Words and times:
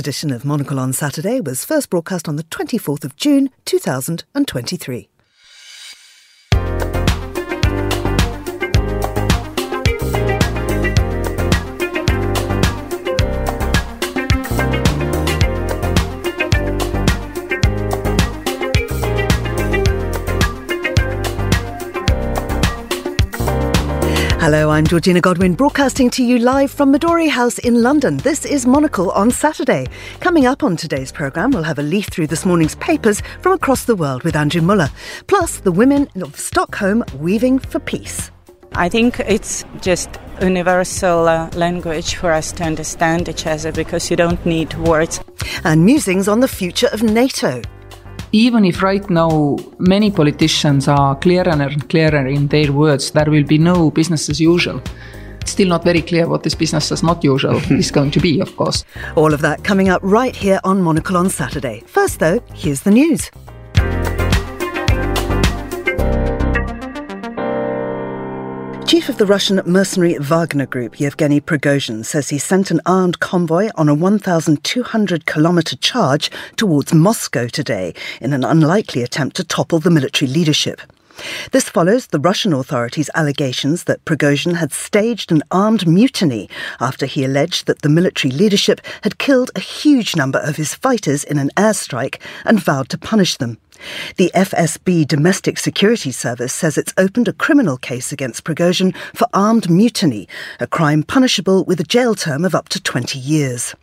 edition 0.00 0.32
of 0.32 0.46
Monocle 0.46 0.80
on 0.80 0.94
Saturday 0.94 1.40
was 1.40 1.66
first 1.66 1.90
broadcast 1.90 2.26
on 2.26 2.36
the 2.36 2.44
24th 2.44 3.04
of 3.04 3.16
June 3.16 3.50
2023. 3.66 5.09
I'm 24.80 24.86
Georgina 24.86 25.20
Godwin, 25.20 25.56
broadcasting 25.56 26.08
to 26.08 26.24
you 26.24 26.38
live 26.38 26.70
from 26.70 26.90
Midori 26.90 27.28
House 27.28 27.58
in 27.58 27.82
London. 27.82 28.16
This 28.16 28.46
is 28.46 28.66
Monocle 28.66 29.10
on 29.10 29.30
Saturday. 29.30 29.86
Coming 30.20 30.46
up 30.46 30.62
on 30.62 30.74
today's 30.74 31.12
programme, 31.12 31.50
we'll 31.50 31.64
have 31.64 31.78
a 31.78 31.82
leaf 31.82 32.06
through 32.06 32.28
this 32.28 32.46
morning's 32.46 32.76
papers 32.76 33.20
from 33.42 33.52
across 33.52 33.84
the 33.84 33.94
world 33.94 34.22
with 34.22 34.34
Andrew 34.34 34.62
Mueller, 34.62 34.88
plus 35.26 35.58
the 35.60 35.70
women 35.70 36.08
of 36.22 36.34
Stockholm 36.34 37.04
weaving 37.18 37.58
for 37.58 37.78
peace. 37.78 38.30
I 38.72 38.88
think 38.88 39.20
it's 39.20 39.66
just 39.82 40.18
universal 40.40 41.28
uh, 41.28 41.50
language 41.50 42.14
for 42.14 42.32
us 42.32 42.50
to 42.52 42.64
understand 42.64 43.28
each 43.28 43.46
other 43.46 43.72
because 43.72 44.10
you 44.10 44.16
don't 44.16 44.46
need 44.46 44.72
words. 44.78 45.20
And 45.62 45.84
musings 45.84 46.26
on 46.26 46.40
the 46.40 46.48
future 46.48 46.88
of 46.90 47.02
NATO 47.02 47.60
even 48.32 48.64
if 48.64 48.82
right 48.82 49.08
now 49.10 49.56
many 49.78 50.10
politicians 50.10 50.88
are 50.88 51.16
clearer 51.16 51.50
and 51.50 51.88
clearer 51.88 52.26
in 52.26 52.46
their 52.48 52.72
words, 52.72 53.10
there 53.10 53.30
will 53.30 53.44
be 53.44 53.58
no 53.58 53.90
business 53.90 54.28
as 54.28 54.40
usual. 54.40 54.80
It's 55.40 55.52
still 55.52 55.68
not 55.68 55.84
very 55.84 56.02
clear 56.02 56.28
what 56.28 56.42
this 56.42 56.54
business 56.54 56.92
as 56.92 57.02
not 57.02 57.24
usual 57.24 57.56
is 57.70 57.90
going 57.90 58.10
to 58.12 58.20
be, 58.20 58.40
of 58.40 58.56
course. 58.56 58.84
All 59.16 59.34
of 59.34 59.40
that 59.40 59.64
coming 59.64 59.88
up 59.88 60.00
right 60.02 60.36
here 60.36 60.60
on 60.64 60.82
Monocle 60.82 61.16
on 61.16 61.30
Saturday. 61.30 61.82
First, 61.86 62.20
though, 62.20 62.40
here's 62.54 62.82
the 62.82 62.90
news. 62.90 63.30
Chief 68.90 69.08
of 69.08 69.18
the 69.18 69.24
Russian 69.24 69.62
mercenary 69.64 70.18
Wagner 70.18 70.66
Group, 70.66 70.98
Yevgeny 70.98 71.40
Prigozhin, 71.40 72.04
says 72.04 72.28
he 72.28 72.38
sent 72.38 72.72
an 72.72 72.80
armed 72.84 73.20
convoy 73.20 73.70
on 73.76 73.88
a 73.88 73.94
1,200 73.94 75.26
kilometre 75.26 75.76
charge 75.76 76.28
towards 76.56 76.92
Moscow 76.92 77.46
today 77.46 77.94
in 78.20 78.32
an 78.32 78.42
unlikely 78.42 79.04
attempt 79.04 79.36
to 79.36 79.44
topple 79.44 79.78
the 79.78 79.92
military 79.92 80.28
leadership. 80.28 80.80
This 81.52 81.68
follows 81.68 82.08
the 82.08 82.18
Russian 82.18 82.52
authorities' 82.52 83.10
allegations 83.14 83.84
that 83.84 84.04
Prigozhin 84.04 84.56
had 84.56 84.72
staged 84.72 85.30
an 85.30 85.44
armed 85.52 85.86
mutiny 85.86 86.50
after 86.80 87.06
he 87.06 87.24
alleged 87.24 87.68
that 87.68 87.82
the 87.82 87.88
military 87.88 88.32
leadership 88.32 88.80
had 89.02 89.18
killed 89.18 89.52
a 89.54 89.60
huge 89.60 90.16
number 90.16 90.40
of 90.40 90.56
his 90.56 90.74
fighters 90.74 91.22
in 91.22 91.38
an 91.38 91.50
airstrike 91.56 92.20
and 92.44 92.60
vowed 92.60 92.88
to 92.88 92.98
punish 92.98 93.36
them. 93.36 93.56
The 94.16 94.30
FSB 94.34 95.06
Domestic 95.06 95.58
Security 95.58 96.12
Service 96.12 96.52
says 96.52 96.76
it's 96.76 96.94
opened 96.96 97.28
a 97.28 97.32
criminal 97.32 97.76
case 97.76 98.12
against 98.12 98.44
Prigozhin 98.44 98.94
for 99.14 99.26
armed 99.32 99.70
mutiny, 99.70 100.28
a 100.58 100.66
crime 100.66 101.02
punishable 101.02 101.64
with 101.64 101.80
a 101.80 101.84
jail 101.84 102.14
term 102.14 102.44
of 102.44 102.54
up 102.54 102.68
to 102.70 102.82
20 102.82 103.18
years. 103.18 103.74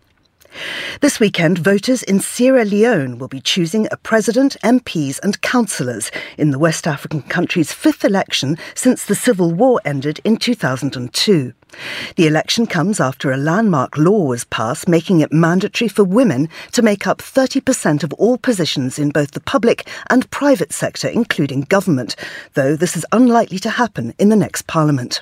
This 1.02 1.20
weekend, 1.20 1.60
voters 1.60 2.04
in 2.04 2.20
Sierra 2.20 2.66
Leone 2.66 3.18
will 3.18 3.28
be 3.28 3.42
choosing 3.42 3.88
a 3.92 3.98
president, 3.98 4.58
MPs, 4.64 5.20
and 5.22 5.42
councillors 5.42 6.12
in 6.38 6.52
the 6.52 6.60
West 6.60 6.88
African 6.88 7.22
country's 7.22 7.72
fifth 7.72 8.04
election 8.04 8.58
since 8.74 9.06
the 9.06 9.16
civil 9.16 9.52
war 9.52 9.80
ended 9.86 10.20
in 10.24 10.38
2002. 10.38 11.54
The 12.16 12.28
election 12.28 12.66
comes 12.66 13.00
after 13.00 13.32
a 13.32 13.38
landmark 13.38 13.98
law 13.98 14.26
was 14.26 14.46
passed 14.46 14.88
making 14.88 15.20
it 15.20 15.34
mandatory 15.34 15.88
for 15.88 16.04
women 16.04 16.50
to 16.72 16.82
make 16.82 17.06
up 17.06 17.20
30% 17.20 18.04
of 18.04 18.14
all 18.14 18.38
positions 18.38 18.98
in 18.98 19.10
both 19.10 19.32
the 19.32 19.42
public 19.42 19.88
and 20.10 20.30
private 20.32 20.74
sector, 20.74 21.08
including 21.08 21.62
government, 21.62 22.16
though 22.54 22.76
this 22.76 22.96
is 22.96 23.06
unlikely 23.12 23.60
to 23.60 23.70
happen 23.70 24.14
in 24.18 24.30
the 24.30 24.36
next 24.36 24.66
parliament. 24.68 25.22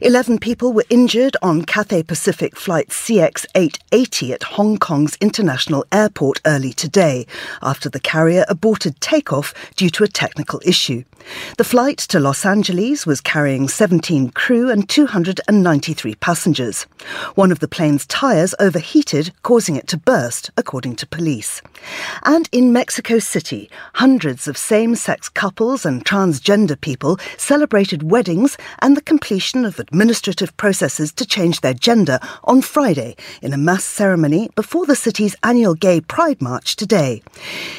Eleven 0.00 0.38
people 0.38 0.72
were 0.72 0.84
injured 0.90 1.36
on 1.42 1.64
Cathay 1.64 2.02
Pacific 2.02 2.56
flight 2.56 2.88
CX880 2.88 4.30
at 4.30 4.42
Hong 4.42 4.78
Kong's 4.78 5.16
international 5.20 5.84
airport 5.92 6.40
early 6.46 6.72
today 6.72 7.26
after 7.62 7.88
the 7.88 8.00
carrier 8.00 8.44
aborted 8.48 9.00
takeoff 9.00 9.54
due 9.76 9.90
to 9.90 10.04
a 10.04 10.08
technical 10.08 10.60
issue. 10.64 11.04
The 11.56 11.64
flight 11.64 11.98
to 11.98 12.20
Los 12.20 12.44
Angeles 12.44 13.06
was 13.06 13.20
carrying 13.20 13.68
17 13.68 14.30
crew 14.30 14.70
and 14.70 14.88
293 14.88 16.14
passengers. 16.16 16.82
One 17.34 17.50
of 17.50 17.60
the 17.60 17.68
plane's 17.68 18.06
tyres 18.06 18.54
overheated, 18.60 19.32
causing 19.42 19.76
it 19.76 19.86
to 19.88 19.96
burst, 19.96 20.50
according 20.56 20.96
to 20.96 21.06
police. 21.06 21.62
And 22.24 22.48
in 22.52 22.72
Mexico 22.72 23.18
City, 23.18 23.70
hundreds 23.94 24.46
of 24.48 24.58
same 24.58 24.94
sex 24.94 25.28
couples 25.28 25.86
and 25.86 26.04
transgender 26.04 26.80
people 26.80 27.18
celebrated 27.36 28.10
weddings 28.10 28.56
and 28.80 28.96
the 28.96 29.02
completion 29.02 29.64
of 29.64 29.78
administrative 29.78 30.56
processes 30.56 31.12
to 31.12 31.26
change 31.26 31.60
their 31.60 31.74
gender 31.74 32.18
on 32.44 32.62
Friday 32.62 33.16
in 33.42 33.52
a 33.52 33.58
mass 33.58 33.84
ceremony 33.84 34.50
before 34.54 34.86
the 34.86 34.96
city's 34.96 35.36
annual 35.42 35.74
Gay 35.74 36.00
Pride 36.00 36.42
March 36.42 36.76
today. 36.76 37.22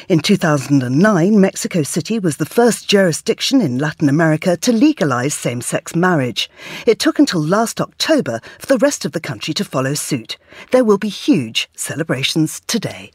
In 0.08 0.20
2009, 0.20 1.40
Mexico 1.40 1.82
City 1.82 2.18
was 2.18 2.38
the 2.38 2.46
first 2.46 2.88
jurisdiction 2.88 3.35
jurisdiction 3.36 3.60
in 3.60 3.78
Latin 3.78 4.08
America 4.08 4.56
to 4.56 4.72
legalise 4.72 5.34
same 5.34 5.60
sex 5.60 5.94
marriage. 5.94 6.48
It 6.86 6.98
took 6.98 7.18
until 7.18 7.42
last 7.42 7.82
October 7.82 8.40
for 8.58 8.66
the 8.66 8.78
rest 8.78 9.04
of 9.04 9.12
the 9.12 9.20
country 9.20 9.52
to 9.54 9.64
follow 9.64 9.92
suit. 9.92 10.38
There 10.70 10.84
will 10.84 10.96
be 10.96 11.10
huge 11.10 11.68
celebrations 11.76 12.62
today. 12.66 13.10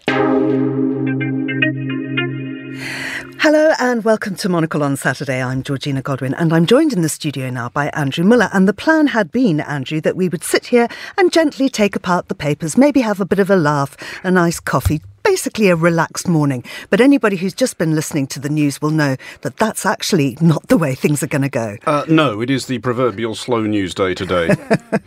Hello 3.39 3.73
and 3.79 4.03
welcome 4.03 4.35
to 4.35 4.49
Monocle 4.49 4.83
on 4.83 4.95
Saturday. 4.95 5.41
I'm 5.41 5.63
Georgina 5.63 6.03
Godwin 6.03 6.35
and 6.35 6.53
I'm 6.53 6.67
joined 6.67 6.93
in 6.93 7.01
the 7.01 7.09
studio 7.09 7.49
now 7.49 7.69
by 7.69 7.89
Andrew 7.89 8.23
Mueller. 8.23 8.49
And 8.53 8.67
the 8.67 8.73
plan 8.73 9.07
had 9.07 9.31
been, 9.31 9.59
Andrew, 9.59 10.01
that 10.01 10.15
we 10.15 10.29
would 10.29 10.43
sit 10.43 10.67
here 10.67 10.87
and 11.17 11.33
gently 11.33 11.67
take 11.67 11.95
apart 11.95 12.27
the 12.27 12.35
papers, 12.35 12.77
maybe 12.77 13.01
have 13.01 13.19
a 13.19 13.25
bit 13.25 13.39
of 13.39 13.49
a 13.49 13.55
laugh, 13.55 13.97
a 14.23 14.29
nice 14.29 14.59
coffee, 14.59 15.01
basically 15.31 15.69
a 15.69 15.77
relaxed 15.77 16.27
morning. 16.27 16.61
But 16.89 16.99
anybody 16.99 17.37
who's 17.37 17.53
just 17.53 17.77
been 17.77 17.95
listening 17.95 18.27
to 18.27 18.39
the 18.41 18.49
news 18.49 18.81
will 18.81 18.89
know 18.89 19.15
that 19.43 19.55
that's 19.55 19.85
actually 19.85 20.37
not 20.41 20.67
the 20.67 20.77
way 20.77 20.93
things 20.93 21.23
are 21.23 21.27
going 21.27 21.43
to 21.43 21.49
go. 21.49 21.77
Uh, 21.87 22.03
no, 22.09 22.41
it 22.41 22.49
is 22.49 22.65
the 22.65 22.79
proverbial 22.79 23.33
slow 23.33 23.61
news 23.61 23.95
day 23.95 24.13
today. 24.13 24.53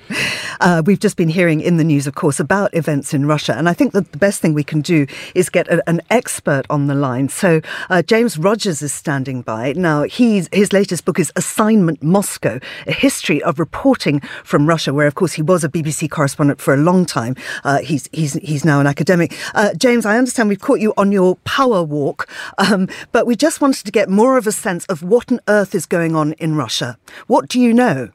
uh, 0.63 0.83
we've 0.87 0.99
just 0.99 1.19
been 1.19 1.29
hearing 1.29 1.61
in 1.61 1.77
the 1.77 1.85
news, 1.85 2.07
of 2.07 2.15
course, 2.15 2.41
about 2.41 2.75
events 2.75 3.13
in 3.13 3.27
Russia. 3.27 3.55
And 3.55 3.69
I 3.69 3.75
think 3.75 3.93
that 3.93 4.13
the 4.13 4.17
best 4.17 4.41
thing 4.41 4.55
we 4.55 4.65
can 4.65 4.81
do 4.81 5.07
is 5.35 5.51
get 5.51 5.69
a, 5.69 5.87
an 5.87 6.01
expert 6.09 6.65
on 6.71 6.87
the 6.87 6.95
line. 6.95 7.29
So 7.29 7.61
uh, 7.91 8.01
James 8.01 8.39
Rogers 8.39 8.81
is 8.81 8.95
standing 8.95 9.43
by. 9.43 9.75
Now, 9.75 10.05
he's, 10.05 10.49
his 10.55 10.73
latest 10.73 11.05
book 11.05 11.19
is 11.19 11.31
Assignment 11.37 12.03
Moscow, 12.03 12.61
a 12.87 12.93
history 12.93 13.43
of 13.43 13.59
reporting 13.59 14.21
from 14.43 14.67
Russia, 14.67 14.95
where, 14.95 15.07
of 15.07 15.17
course, 15.17 15.35
he 15.35 15.43
was 15.43 15.65
a 15.65 15.69
BBC 15.69 16.11
correspondent 16.11 16.63
for 16.63 16.73
a 16.73 16.79
long 16.79 17.05
time. 17.05 17.37
Uh, 17.63 17.81
he's, 17.81 18.09
he's, 18.11 18.33
he's 18.35 18.65
now 18.65 18.81
an 18.81 18.87
academic. 18.87 19.37
Uh, 19.55 19.75
James, 19.75 20.07
I 20.07 20.14
I 20.15 20.19
understand 20.19 20.49
we've 20.49 20.61
caught 20.61 20.79
you 20.79 20.95
on 20.97 21.11
your 21.11 21.35
power 21.45 21.83
walk, 21.83 22.29
um, 22.59 22.89
but 23.11 23.27
we 23.27 23.35
just 23.35 23.61
wanted 23.61 23.85
to 23.85 23.91
get 23.91 24.09
more 24.09 24.39
of 24.39 24.47
a 24.47 24.53
sense 24.53 24.85
of 24.87 25.03
what 25.03 25.33
on 25.33 25.41
earth 25.49 25.75
is 25.75 25.87
going 25.87 26.15
on 26.15 26.35
in 26.35 26.55
Russia. 26.55 26.97
What 27.27 27.49
do 27.49 27.61
you 27.61 27.75
know? 27.75 28.11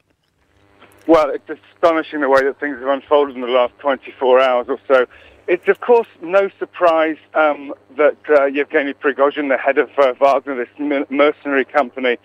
Well, 1.06 1.28
it's 1.28 1.60
astonishing 1.74 2.22
the 2.22 2.30
way 2.30 2.42
that 2.42 2.58
things 2.58 2.78
have 2.78 2.88
unfolded 2.88 3.34
in 3.34 3.42
the 3.42 3.48
last 3.48 3.74
24 3.80 4.40
hours 4.40 4.66
or 4.70 4.78
so. 4.88 5.04
It's, 5.46 5.68
of 5.68 5.82
course, 5.82 6.08
no 6.22 6.48
surprise 6.58 7.18
um, 7.34 7.74
that 7.98 8.16
uh, 8.30 8.46
Yevgeny 8.46 8.94
Prigozhin, 8.94 9.50
the 9.50 9.58
head 9.58 9.76
of 9.76 9.90
uh, 9.98 10.14
Wagner, 10.18 10.54
this 10.56 11.04
mercenary 11.10 11.66
company, 11.66 12.16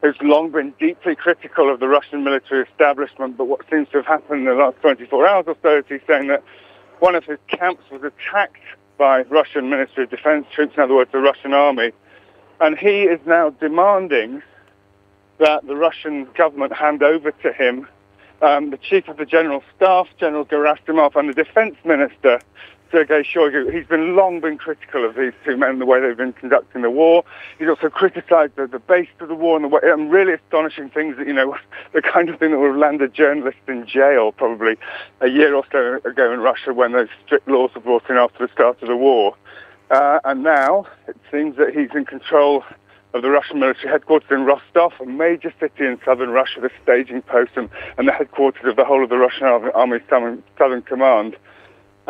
who's 0.00 0.16
long 0.22 0.50
been 0.50 0.72
deeply 0.80 1.14
critical 1.14 1.70
of 1.70 1.80
the 1.80 1.88
Russian 1.88 2.24
military 2.24 2.62
establishment, 2.62 3.36
but 3.36 3.48
what 3.48 3.68
seems 3.70 3.86
to 3.90 3.98
have 3.98 4.06
happened 4.06 4.40
in 4.40 4.44
the 4.46 4.54
last 4.54 4.78
24 4.80 5.28
hours 5.28 5.44
or 5.46 5.56
so 5.60 5.76
is 5.76 5.84
he's 5.90 6.00
saying 6.06 6.28
that 6.28 6.42
one 7.00 7.14
of 7.14 7.24
his 7.24 7.38
camps 7.48 7.82
was 7.90 8.02
attacked 8.02 8.56
by 9.00 9.22
Russian 9.30 9.70
Ministry 9.70 10.04
of 10.04 10.10
Defense 10.10 10.44
troops, 10.54 10.74
in 10.76 10.82
other 10.82 10.94
words, 10.94 11.10
the 11.10 11.20
Russian 11.20 11.54
army. 11.54 11.90
And 12.60 12.76
he 12.76 13.04
is 13.04 13.18
now 13.24 13.48
demanding 13.48 14.42
that 15.38 15.66
the 15.66 15.74
Russian 15.74 16.28
government 16.34 16.74
hand 16.74 17.02
over 17.02 17.30
to 17.30 17.50
him 17.50 17.88
um, 18.42 18.70
the 18.70 18.76
chief 18.76 19.08
of 19.08 19.16
the 19.16 19.24
general 19.24 19.62
staff, 19.74 20.06
General 20.18 20.44
Gerasimov, 20.44 21.16
and 21.16 21.30
the 21.30 21.32
defense 21.32 21.76
minister, 21.82 22.40
Sergei 22.90 23.22
Shoigu, 23.22 23.72
he's 23.72 23.86
been 23.86 24.16
long 24.16 24.40
been 24.40 24.58
critical 24.58 25.04
of 25.04 25.14
these 25.14 25.32
two 25.44 25.56
men 25.56 25.70
and 25.70 25.80
the 25.80 25.86
way 25.86 26.00
they've 26.00 26.16
been 26.16 26.32
conducting 26.32 26.82
the 26.82 26.90
war. 26.90 27.24
He's 27.58 27.68
also 27.68 27.88
criticised 27.88 28.56
the, 28.56 28.66
the 28.66 28.80
base 28.80 29.08
of 29.20 29.28
the 29.28 29.34
war 29.34 29.56
and 29.56 29.64
the 29.64 29.68
way, 29.68 29.80
and 29.84 30.10
really 30.10 30.32
astonishing 30.32 30.90
things 30.90 31.16
that, 31.16 31.26
you 31.26 31.32
know, 31.32 31.56
the 31.92 32.02
kind 32.02 32.28
of 32.28 32.38
thing 32.38 32.50
that 32.50 32.58
would 32.58 32.70
have 32.70 32.76
landed 32.76 33.14
journalists 33.14 33.60
in 33.68 33.86
jail 33.86 34.32
probably 34.32 34.76
a 35.20 35.28
year 35.28 35.54
or 35.54 35.64
so 35.70 36.00
ago 36.08 36.32
in 36.32 36.40
Russia 36.40 36.72
when 36.72 36.92
those 36.92 37.08
strict 37.24 37.46
laws 37.46 37.70
were 37.74 37.80
brought 37.80 38.10
in 38.10 38.16
after 38.16 38.46
the 38.46 38.52
start 38.52 38.82
of 38.82 38.88
the 38.88 38.96
war. 38.96 39.36
Uh, 39.90 40.20
and 40.24 40.42
now 40.42 40.86
it 41.08 41.16
seems 41.30 41.56
that 41.56 41.70
he's 41.74 41.90
in 41.94 42.04
control 42.04 42.64
of 43.12 43.22
the 43.22 43.30
Russian 43.30 43.58
military 43.58 43.88
headquarters 43.88 44.30
in 44.30 44.44
Rostov, 44.44 44.92
a 45.00 45.06
major 45.06 45.52
city 45.58 45.84
in 45.84 45.98
southern 46.04 46.30
Russia, 46.30 46.60
the 46.60 46.70
staging 46.82 47.22
post 47.22 47.52
and, 47.56 47.68
and 47.98 48.06
the 48.06 48.12
headquarters 48.12 48.62
of 48.64 48.76
the 48.76 48.84
whole 48.84 49.02
of 49.02 49.10
the 49.10 49.16
Russian 49.16 49.46
Army, 49.46 49.98
Southern, 50.08 50.42
Southern 50.56 50.82
Command. 50.82 51.36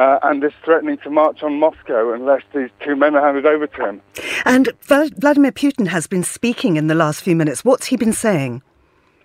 Uh, 0.01 0.19
and 0.23 0.43
is 0.43 0.53
threatening 0.65 0.97
to 0.97 1.11
march 1.11 1.43
on 1.43 1.61
Moscow 1.61 2.15
unless 2.15 2.43
these 2.55 2.71
two 2.83 2.97
men 2.97 3.15
are 3.15 3.21
handed 3.21 3.45
over 3.45 3.67
to 3.67 3.87
him. 3.87 4.01
And 4.47 4.71
Vladimir 4.81 5.53
Putin 5.53 5.89
has 5.89 6.07
been 6.07 6.25
speaking 6.25 6.77
in 6.77 6.87
the 6.87 6.95
last 6.95 7.23
few 7.23 7.37
minutes. 7.37 7.67
What's 7.67 7.87
he 7.87 7.99
been 7.99 8.15
saying? 8.15 8.63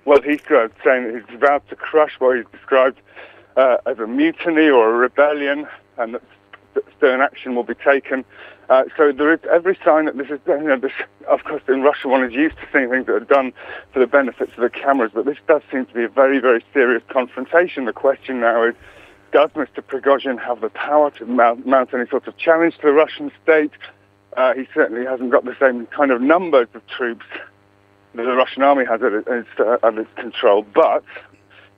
Well, 0.04 0.22
he's 0.22 0.42
uh, 0.50 0.68
saying 0.84 1.08
that 1.08 1.24
he's 1.26 1.36
about 1.36 1.68
to 1.70 1.78
crush 1.78 2.20
what 2.20 2.36
he's 2.36 2.46
described 2.52 3.00
uh, 3.56 3.78
as 3.86 4.00
a 4.00 4.06
mutiny 4.06 4.68
or 4.70 4.94
a 4.94 4.98
rebellion, 4.98 5.66
and 5.98 6.16
that 6.16 6.24
stern 6.98 7.22
action 7.22 7.56
will 7.56 7.64
be 7.64 7.76
taken. 7.76 8.26
Uh, 8.68 8.84
so 8.98 9.14
there 9.14 9.32
is 9.32 9.40
every 9.50 9.80
sign 9.86 10.06
that 10.06 10.18
this 10.18 10.30
is, 10.30 10.40
you 10.46 10.60
know, 10.60 10.78
this, 10.78 10.92
of 11.30 11.42
course, 11.46 11.62
in 11.70 11.84
Russia 11.84 12.10
one 12.10 12.26
is 12.26 12.34
used 12.34 12.58
to 12.58 12.68
seeing 12.74 12.90
things 12.90 13.06
that 13.06 13.14
are 13.14 13.20
done 13.22 13.54
for 13.94 14.00
the 14.00 14.08
benefits 14.08 14.52
of 14.58 14.62
the 14.62 14.70
cameras, 14.70 15.12
but 15.14 15.24
this 15.24 15.38
does 15.48 15.62
seem 15.72 15.86
to 15.86 15.94
be 15.94 16.04
a 16.04 16.10
very, 16.10 16.40
very 16.40 16.66
serious 16.74 17.04
confrontation. 17.08 17.86
The 17.86 17.94
question 17.94 18.42
now 18.42 18.64
is, 18.64 18.76
does 19.36 19.50
Mr. 19.50 19.82
Prigozhin 19.82 20.40
have 20.42 20.62
the 20.62 20.70
power 20.70 21.12
to 21.12 21.26
mount, 21.26 21.94
any 21.94 22.08
sort 22.08 22.26
of 22.26 22.38
challenge 22.38 22.74
to 22.78 22.84
the 22.84 22.94
Russian 22.94 23.30
state? 23.44 23.74
Uh, 24.38 24.54
he 24.54 24.66
certainly 24.74 25.06
hasn't 25.06 25.30
got 25.30 25.44
the 25.44 25.58
same 25.60 25.88
kind 25.88 26.12
of 26.12 26.22
numbers 26.22 26.70
of 26.74 26.88
troops 26.88 27.26
that 28.14 28.24
the 28.24 28.34
Russian 28.34 28.64
army 28.64 28.86
has 28.86 29.02
at 29.04 29.12
its, 29.12 29.50
uh, 29.60 29.76
at 29.84 29.98
its 29.98 30.10
control, 30.16 30.66
but 30.74 31.04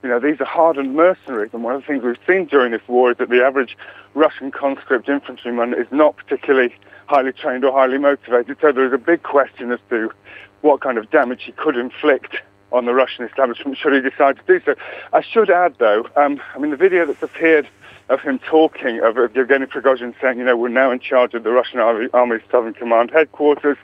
you 0.04 0.08
know, 0.08 0.20
these 0.20 0.40
are 0.40 0.44
hardened 0.44 0.94
mercenaries, 0.94 1.50
and 1.52 1.64
one 1.64 1.74
of 1.74 1.80
the 1.80 1.86
things 1.88 2.04
we've 2.04 2.16
seen 2.28 2.44
during 2.44 2.70
this 2.70 2.86
war 2.86 3.10
is 3.10 3.18
that 3.18 3.28
the 3.28 3.44
average 3.44 3.76
Russian 4.14 4.52
conscript 4.52 5.08
infantryman 5.08 5.74
is 5.74 5.88
not 5.90 6.16
particularly 6.16 6.72
highly 7.06 7.32
trained 7.32 7.64
or 7.64 7.72
highly 7.72 7.98
motivated. 7.98 8.56
So 8.60 8.70
there 8.70 8.86
is 8.86 8.92
a 8.92 8.98
big 8.98 9.24
question 9.24 9.72
as 9.72 9.80
to 9.90 10.12
what 10.60 10.80
kind 10.80 10.96
of 10.96 11.10
damage 11.10 11.42
he 11.42 11.50
could 11.50 11.76
inflict 11.76 12.36
on 12.72 12.84
the 12.84 12.94
Russian 12.94 13.24
establishment 13.24 13.76
should 13.78 13.92
he 13.92 14.00
decide 14.00 14.36
to 14.36 14.42
do 14.46 14.60
so. 14.64 14.74
I 15.12 15.22
should 15.22 15.50
add, 15.50 15.74
though, 15.78 16.08
um, 16.16 16.40
I 16.54 16.58
mean, 16.58 16.70
the 16.70 16.76
video 16.76 17.06
that's 17.06 17.22
appeared 17.22 17.68
of 18.08 18.20
him 18.20 18.38
talking, 18.38 19.00
of, 19.00 19.16
Yevgeny 19.16 19.66
Prigozhin 19.66 20.14
saying, 20.20 20.38
you 20.38 20.44
know, 20.44 20.56
we're 20.56 20.68
now 20.68 20.90
in 20.90 20.98
charge 20.98 21.34
of 21.34 21.44
the 21.44 21.50
Russian 21.50 21.78
Army, 21.78 22.38
Southern 22.50 22.74
Command 22.74 23.10
headquarters, 23.10 23.76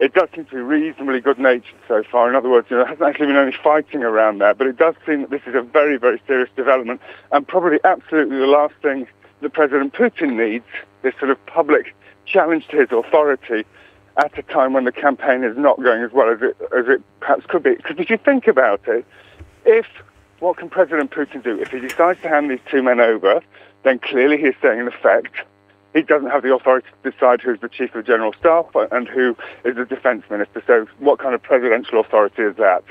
it 0.00 0.12
does 0.12 0.28
seem 0.34 0.44
to 0.46 0.50
be 0.50 0.60
reasonably 0.60 1.20
good 1.20 1.38
natured 1.38 1.78
so 1.86 2.02
far. 2.10 2.28
In 2.28 2.34
other 2.34 2.50
words, 2.50 2.66
you 2.68 2.76
know, 2.76 2.82
there 2.82 2.90
hasn't 2.90 3.08
actually 3.08 3.26
been 3.26 3.36
any 3.36 3.56
fighting 3.62 4.02
around 4.02 4.38
there, 4.38 4.52
but 4.52 4.66
it 4.66 4.76
does 4.76 4.94
seem 5.06 5.22
that 5.22 5.30
this 5.30 5.42
is 5.46 5.54
a 5.54 5.62
very, 5.62 5.96
very 5.96 6.20
serious 6.26 6.50
development 6.56 7.00
and 7.32 7.46
probably 7.46 7.78
absolutely 7.84 8.36
the 8.36 8.46
last 8.46 8.74
thing 8.82 9.06
that 9.40 9.52
President 9.52 9.94
Putin 9.94 10.36
needs, 10.36 10.64
this 11.02 11.14
sort 11.18 11.30
of 11.30 11.46
public 11.46 11.94
challenge 12.26 12.66
to 12.68 12.78
his 12.78 12.88
authority 12.90 13.64
at 14.16 14.38
a 14.38 14.42
time 14.42 14.72
when 14.72 14.84
the 14.84 14.92
campaign 14.92 15.42
is 15.44 15.56
not 15.56 15.82
going 15.82 16.02
as 16.02 16.12
well 16.12 16.30
as 16.30 16.40
it, 16.40 16.56
as 16.76 16.86
it 16.88 17.02
perhaps 17.20 17.44
could 17.46 17.62
be. 17.62 17.74
Because 17.74 17.96
if 17.98 18.10
you 18.10 18.16
think 18.16 18.46
about 18.46 18.86
it, 18.86 19.04
if, 19.64 19.86
what 20.38 20.56
can 20.56 20.70
President 20.70 21.10
Putin 21.10 21.42
do? 21.42 21.60
If 21.60 21.70
he 21.70 21.80
decides 21.80 22.20
to 22.22 22.28
hand 22.28 22.50
these 22.50 22.60
two 22.70 22.82
men 22.82 23.00
over, 23.00 23.40
then 23.82 23.98
clearly 23.98 24.36
he's 24.36 24.54
saying 24.62 24.80
in 24.80 24.88
effect, 24.88 25.34
he 25.94 26.02
doesn't 26.02 26.30
have 26.30 26.42
the 26.42 26.52
authority 26.52 26.88
to 27.02 27.10
decide 27.10 27.40
who's 27.40 27.60
the 27.60 27.68
chief 27.68 27.94
of 27.94 28.04
general 28.04 28.32
staff 28.32 28.66
and 28.90 29.08
who 29.08 29.36
is 29.64 29.76
the 29.76 29.84
defence 29.84 30.24
minister. 30.28 30.62
So, 30.66 30.86
what 30.98 31.20
kind 31.20 31.34
of 31.34 31.42
presidential 31.42 32.00
authority 32.00 32.42
is 32.42 32.56
that? 32.56 32.82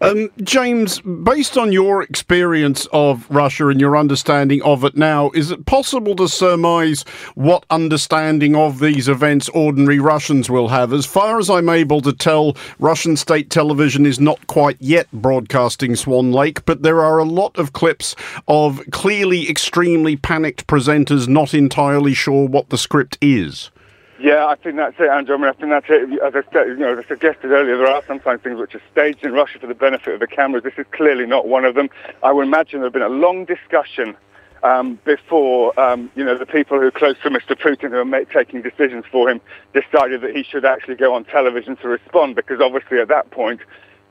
Um, 0.00 0.30
James, 0.42 1.00
based 1.00 1.56
on 1.56 1.72
your 1.72 2.02
experience 2.02 2.86
of 2.92 3.28
Russia 3.30 3.68
and 3.68 3.80
your 3.80 3.96
understanding 3.96 4.62
of 4.62 4.84
it 4.84 4.96
now, 4.96 5.30
is 5.30 5.50
it 5.50 5.66
possible 5.66 6.14
to 6.16 6.28
surmise 6.28 7.02
what 7.34 7.64
understanding 7.70 8.54
of 8.54 8.78
these 8.78 9.08
events 9.08 9.48
ordinary 9.50 9.98
Russians 9.98 10.50
will 10.50 10.68
have? 10.68 10.92
As 10.92 11.06
far 11.06 11.38
as 11.38 11.50
I'm 11.50 11.68
able 11.68 12.00
to 12.02 12.12
tell, 12.12 12.56
Russian 12.78 13.16
state 13.16 13.50
television 13.50 14.06
is 14.06 14.20
not 14.20 14.46
quite 14.46 14.76
yet 14.80 15.10
broadcasting 15.12 15.96
Swan 15.96 16.32
Lake, 16.32 16.64
but 16.64 16.82
there 16.82 17.02
are 17.02 17.18
a 17.18 17.24
lot 17.24 17.58
of 17.58 17.72
clips 17.72 18.14
of 18.46 18.82
clearly 18.90 19.48
extremely 19.48 20.16
panicked 20.16 20.66
presenters 20.66 21.28
not 21.28 21.54
entirely 21.54 22.14
sure 22.14 22.46
what 22.48 22.70
the 22.70 22.78
script 22.78 23.18
is. 23.20 23.70
Yeah, 24.20 24.46
I 24.46 24.56
think 24.56 24.76
that's 24.76 24.96
it, 24.98 25.08
Andrew. 25.08 25.36
I 25.36 25.38
mean, 25.38 25.48
I 25.48 25.52
think 25.52 25.70
that's 25.70 25.86
it. 25.88 26.20
As 26.20 26.34
I, 26.34 26.52
said, 26.52 26.68
you 26.68 26.76
know, 26.76 26.92
as 26.92 27.04
I 27.04 27.08
suggested 27.08 27.52
earlier, 27.52 27.76
there 27.76 27.86
are 27.86 28.02
sometimes 28.06 28.42
things 28.42 28.58
which 28.58 28.74
are 28.74 28.82
staged 28.90 29.24
in 29.24 29.32
Russia 29.32 29.60
for 29.60 29.68
the 29.68 29.74
benefit 29.74 30.14
of 30.14 30.20
the 30.20 30.26
cameras. 30.26 30.64
This 30.64 30.74
is 30.76 30.86
clearly 30.90 31.24
not 31.24 31.46
one 31.46 31.64
of 31.64 31.76
them. 31.76 31.88
I 32.24 32.32
would 32.32 32.44
imagine 32.44 32.80
there 32.80 32.86
had 32.86 32.94
been 32.94 33.02
a 33.02 33.08
long 33.08 33.44
discussion 33.44 34.16
um, 34.64 34.98
before, 35.04 35.78
um, 35.78 36.10
you 36.16 36.24
know, 36.24 36.36
the 36.36 36.46
people 36.46 36.80
who 36.80 36.86
are 36.86 36.90
close 36.90 37.16
to 37.22 37.30
Mr. 37.30 37.56
Putin, 37.56 37.90
who 37.90 37.98
are 37.98 38.04
make, 38.04 38.30
taking 38.30 38.60
decisions 38.60 39.04
for 39.10 39.30
him, 39.30 39.40
decided 39.72 40.20
that 40.22 40.34
he 40.34 40.42
should 40.42 40.64
actually 40.64 40.96
go 40.96 41.14
on 41.14 41.24
television 41.24 41.76
to 41.76 41.88
respond, 41.88 42.34
because 42.34 42.60
obviously 42.60 42.98
at 42.98 43.06
that 43.06 43.30
point, 43.30 43.60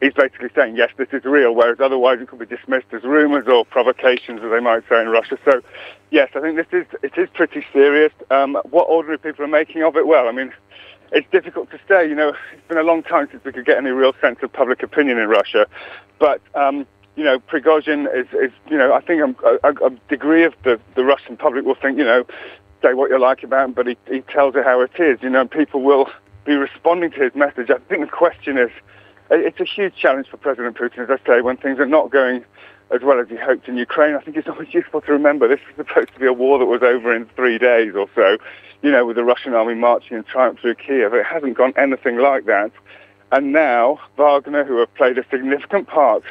he's 0.01 0.13
basically 0.13 0.49
saying, 0.55 0.75
yes, 0.75 0.91
this 0.97 1.07
is 1.11 1.23
real, 1.25 1.53
whereas 1.53 1.79
otherwise 1.79 2.19
it 2.21 2.27
could 2.27 2.39
be 2.39 2.45
dismissed 2.45 2.87
as 2.91 3.03
rumours 3.03 3.47
or 3.47 3.65
provocations, 3.65 4.41
as 4.43 4.51
they 4.51 4.59
might 4.59 4.83
say 4.89 5.01
in 5.01 5.09
Russia. 5.09 5.37
So, 5.43 5.61
yes, 6.11 6.29
I 6.35 6.41
think 6.41 6.55
this 6.55 6.67
is 6.71 6.85
it 7.03 7.17
is 7.17 7.29
pretty 7.33 7.65
serious. 7.73 8.13
Um, 8.29 8.57
what 8.69 8.83
ordinary 8.83 9.17
people 9.17 9.45
are 9.45 9.49
making 9.49 9.83
of 9.83 9.95
it, 9.95 10.07
well, 10.07 10.27
I 10.27 10.31
mean, 10.31 10.53
it's 11.11 11.29
difficult 11.31 11.71
to 11.71 11.79
say. 11.87 12.07
You 12.07 12.15
know, 12.15 12.29
it's 12.53 12.67
been 12.67 12.77
a 12.77 12.83
long 12.83 13.03
time 13.03 13.27
since 13.31 13.43
we 13.43 13.51
could 13.51 13.65
get 13.65 13.77
any 13.77 13.91
real 13.91 14.13
sense 14.21 14.39
of 14.41 14.51
public 14.51 14.83
opinion 14.83 15.17
in 15.17 15.27
Russia, 15.27 15.67
but. 16.19 16.41
Um, 16.55 16.85
you 17.15 17.23
know, 17.23 17.39
Prigozhin 17.39 18.05
is, 18.15 18.27
is, 18.33 18.51
you 18.69 18.77
know, 18.77 18.93
I 18.93 19.01
think 19.01 19.35
a, 19.43 19.67
a, 19.67 19.87
a 19.87 19.89
degree 20.07 20.43
of 20.43 20.53
the, 20.63 20.79
the 20.93 21.03
Russian 21.03 21.35
public 21.35 21.65
will 21.65 21.73
think, 21.73 21.97
you 21.97 22.03
know, 22.03 22.27
say 22.83 22.93
what 22.93 23.09
you 23.09 23.19
like 23.19 23.41
about 23.41 23.65
him, 23.65 23.73
but 23.73 23.87
he, 23.87 23.97
he 24.07 24.21
tells 24.21 24.55
it 24.55 24.63
how 24.63 24.81
it 24.81 24.91
is, 24.99 25.17
you 25.23 25.29
know, 25.31 25.47
people 25.47 25.81
will 25.81 26.11
be 26.45 26.53
responding 26.53 27.09
to 27.11 27.19
his 27.23 27.33
message. 27.33 27.71
I 27.71 27.79
think 27.89 28.01
the 28.01 28.15
question 28.15 28.59
is, 28.59 28.69
it's 29.29 29.59
a 29.59 29.65
huge 29.65 29.95
challenge 29.95 30.27
for 30.29 30.37
President 30.37 30.77
Putin, 30.77 30.99
as 30.99 31.09
I 31.09 31.25
say, 31.27 31.41
when 31.41 31.57
things 31.57 31.79
are 31.79 31.85
not 31.85 32.11
going 32.11 32.43
as 32.89 33.01
well 33.01 33.19
as 33.19 33.27
he 33.27 33.35
hoped 33.35 33.67
in 33.67 33.77
Ukraine. 33.77 34.15
I 34.15 34.21
think 34.21 34.37
it's 34.37 34.47
always 34.47 34.73
useful 34.73 35.01
to 35.01 35.11
remember 35.11 35.47
this 35.47 35.59
was 35.67 35.87
supposed 35.87 36.13
to 36.13 36.19
be 36.19 36.25
a 36.25 36.33
war 36.33 36.59
that 36.59 36.65
was 36.65 36.81
over 36.81 37.15
in 37.15 37.25
three 37.35 37.57
days 37.57 37.93
or 37.95 38.07
so, 38.15 38.37
you 38.81 38.91
know, 38.91 39.05
with 39.05 39.15
the 39.15 39.23
Russian 39.23 39.53
army 39.53 39.75
marching 39.75 40.17
in 40.17 40.23
triumph 40.23 40.59
through 40.59 40.75
Kiev. 40.75 41.13
It 41.13 41.25
hasn't 41.25 41.55
gone 41.55 41.73
anything 41.77 42.17
like 42.17 42.45
that. 42.45 42.71
And 43.31 43.51
now 43.51 43.99
Wagner, 44.17 44.63
who 44.63 44.77
have 44.77 44.93
played 44.95 45.17
a 45.17 45.25
significant 45.29 45.87
part 45.87 46.23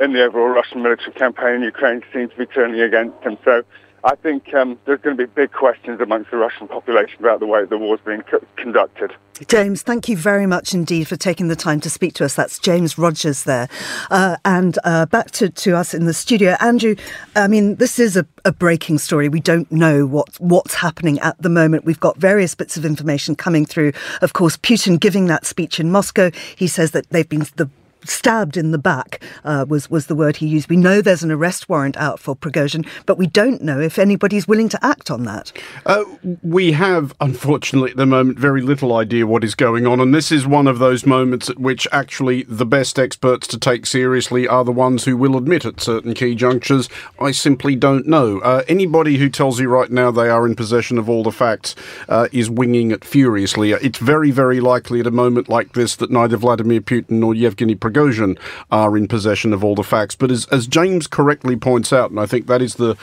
in 0.00 0.12
the 0.12 0.24
overall 0.24 0.48
Russian 0.48 0.82
military 0.82 1.12
campaign 1.12 1.56
in 1.56 1.62
Ukraine, 1.62 2.02
seem 2.12 2.30
to 2.30 2.36
be 2.36 2.46
turning 2.46 2.80
against 2.80 3.22
him. 3.22 3.36
So 3.44 3.62
I 4.04 4.16
think 4.16 4.52
um, 4.52 4.78
there's 4.84 5.00
going 5.00 5.16
to 5.16 5.26
be 5.26 5.32
big 5.32 5.52
questions 5.52 6.00
amongst 6.00 6.32
the 6.32 6.36
Russian 6.36 6.66
population 6.66 7.20
about 7.20 7.38
the 7.38 7.46
way 7.46 7.64
the 7.64 7.78
war's 7.78 8.00
being 8.04 8.22
co- 8.22 8.44
conducted. 8.56 9.12
James, 9.46 9.82
thank 9.82 10.08
you 10.08 10.16
very 10.16 10.46
much 10.46 10.74
indeed 10.74 11.06
for 11.06 11.16
taking 11.16 11.48
the 11.48 11.56
time 11.56 11.80
to 11.80 11.90
speak 11.90 12.14
to 12.14 12.24
us. 12.24 12.34
That's 12.34 12.58
James 12.58 12.98
Rogers 12.98 13.44
there. 13.44 13.68
Uh, 14.10 14.36
and 14.44 14.78
uh, 14.84 15.06
back 15.06 15.30
to, 15.32 15.50
to 15.50 15.76
us 15.76 15.94
in 15.94 16.06
the 16.06 16.14
studio. 16.14 16.56
Andrew, 16.60 16.96
I 17.36 17.46
mean, 17.46 17.76
this 17.76 17.98
is 17.98 18.16
a, 18.16 18.26
a, 18.44 18.52
breaking 18.52 18.98
story. 18.98 19.28
We 19.28 19.40
don't 19.40 19.70
know 19.70 20.04
what, 20.04 20.38
what's 20.40 20.74
happening 20.74 21.18
at 21.20 21.40
the 21.40 21.48
moment. 21.48 21.84
We've 21.84 21.98
got 21.98 22.16
various 22.16 22.54
bits 22.54 22.76
of 22.76 22.84
information 22.84 23.36
coming 23.36 23.64
through. 23.64 23.92
Of 24.20 24.32
course, 24.32 24.56
Putin 24.56 24.98
giving 24.98 25.26
that 25.26 25.46
speech 25.46 25.80
in 25.80 25.90
Moscow. 25.90 26.30
He 26.56 26.66
says 26.66 26.90
that 26.90 27.08
they've 27.10 27.28
been, 27.28 27.46
the 27.56 27.70
stabbed 28.04 28.56
in 28.56 28.70
the 28.70 28.78
back 28.78 29.22
uh, 29.44 29.64
was 29.68 29.90
was 29.90 30.06
the 30.06 30.14
word 30.14 30.36
he 30.36 30.46
used. 30.46 30.68
We 30.68 30.76
know 30.76 31.00
there's 31.00 31.22
an 31.22 31.30
arrest 31.30 31.68
warrant 31.68 31.96
out 31.96 32.18
for 32.18 32.34
Prigozhin, 32.34 32.86
but 33.06 33.18
we 33.18 33.26
don't 33.26 33.62
know 33.62 33.80
if 33.80 33.98
anybody's 33.98 34.48
willing 34.48 34.68
to 34.70 34.84
act 34.84 35.10
on 35.10 35.24
that. 35.24 35.52
Uh, 35.86 36.04
we 36.42 36.72
have, 36.72 37.14
unfortunately, 37.20 37.90
at 37.90 37.96
the 37.96 38.06
moment, 38.06 38.38
very 38.38 38.62
little 38.62 38.94
idea 38.94 39.26
what 39.26 39.44
is 39.44 39.54
going 39.54 39.86
on, 39.86 40.00
and 40.00 40.14
this 40.14 40.32
is 40.32 40.46
one 40.46 40.66
of 40.66 40.78
those 40.78 41.06
moments 41.06 41.48
at 41.48 41.58
which 41.58 41.86
actually 41.92 42.42
the 42.44 42.66
best 42.66 42.98
experts 42.98 43.46
to 43.48 43.58
take 43.58 43.86
seriously 43.86 44.48
are 44.48 44.64
the 44.64 44.72
ones 44.72 45.04
who 45.04 45.16
will 45.16 45.36
admit 45.36 45.64
at 45.64 45.80
certain 45.80 46.14
key 46.14 46.34
junctures, 46.34 46.88
I 47.20 47.30
simply 47.30 47.76
don't 47.76 48.06
know. 48.06 48.40
Uh, 48.40 48.62
anybody 48.68 49.18
who 49.18 49.28
tells 49.28 49.60
you 49.60 49.68
right 49.68 49.90
now 49.90 50.10
they 50.10 50.28
are 50.28 50.46
in 50.46 50.54
possession 50.54 50.98
of 50.98 51.08
all 51.08 51.22
the 51.22 51.32
facts 51.32 51.74
uh, 52.08 52.28
is 52.32 52.50
winging 52.50 52.90
it 52.90 53.04
furiously. 53.04 53.72
It's 53.72 53.98
very, 53.98 54.30
very 54.30 54.60
likely 54.60 55.00
at 55.00 55.06
a 55.06 55.10
moment 55.10 55.48
like 55.48 55.72
this 55.72 55.96
that 55.96 56.10
neither 56.10 56.36
Vladimir 56.36 56.80
Putin 56.80 57.12
nor 57.12 57.34
Yevgeny 57.34 57.74
Prigozhin 57.74 57.91
Prigozhin 57.92 58.38
are 58.70 58.96
in 58.96 59.08
possession 59.08 59.52
of 59.52 59.62
all 59.62 59.74
the 59.74 59.82
facts. 59.82 60.14
But 60.14 60.30
as, 60.30 60.46
as 60.46 60.66
James 60.66 61.06
correctly 61.06 61.56
points 61.56 61.92
out, 61.92 62.10
and 62.10 62.20
I 62.20 62.26
think 62.26 62.46
that 62.46 62.62
is 62.62 62.74
the 62.74 62.96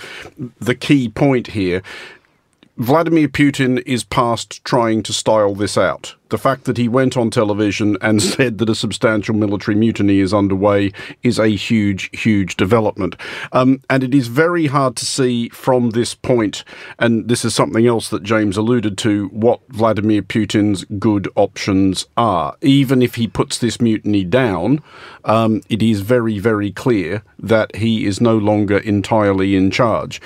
the 0.59 0.75
key 0.75 1.09
point 1.09 1.47
here, 1.47 1.81
Vladimir 2.77 3.27
Putin 3.27 3.83
is 3.85 4.03
past 4.03 4.63
trying 4.63 5.03
to 5.03 5.13
style 5.13 5.55
this 5.55 5.77
out. 5.77 6.15
The 6.29 6.37
fact 6.37 6.65
that 6.65 6.77
he 6.77 6.87
went 6.87 7.17
on 7.17 7.29
television 7.29 7.97
and 8.01 8.21
said 8.21 8.57
that 8.59 8.69
a 8.69 8.75
substantial 8.75 9.35
military 9.35 9.75
mutiny 9.75 10.19
is 10.19 10.33
underway 10.33 10.91
is 11.23 11.39
a 11.39 11.49
huge, 11.49 12.09
huge 12.17 12.55
development. 12.55 13.15
Um, 13.51 13.81
and 13.89 14.03
it 14.03 14.13
is 14.13 14.27
very 14.27 14.67
hard 14.67 14.95
to 14.97 15.05
see 15.05 15.49
from 15.49 15.91
this 15.91 16.15
point, 16.15 16.63
and 16.97 17.27
this 17.27 17.43
is 17.43 17.53
something 17.55 17.85
else 17.87 18.09
that 18.09 18.23
James 18.23 18.57
alluded 18.57 18.97
to, 18.99 19.27
what 19.27 19.59
Vladimir 19.69 20.21
Putin's 20.21 20.85
good 20.97 21.27
options 21.35 22.05
are. 22.15 22.55
Even 22.61 23.01
if 23.01 23.15
he 23.15 23.27
puts 23.27 23.57
this 23.57 23.81
mutiny 23.81 24.23
down, 24.23 24.81
um, 25.25 25.61
it 25.69 25.81
is 25.81 26.01
very, 26.01 26.39
very 26.39 26.71
clear 26.71 27.23
that 27.37 27.75
he 27.75 28.05
is 28.05 28.21
no 28.21 28.37
longer 28.37 28.77
entirely 28.77 29.55
in 29.55 29.71
charge 29.71 30.21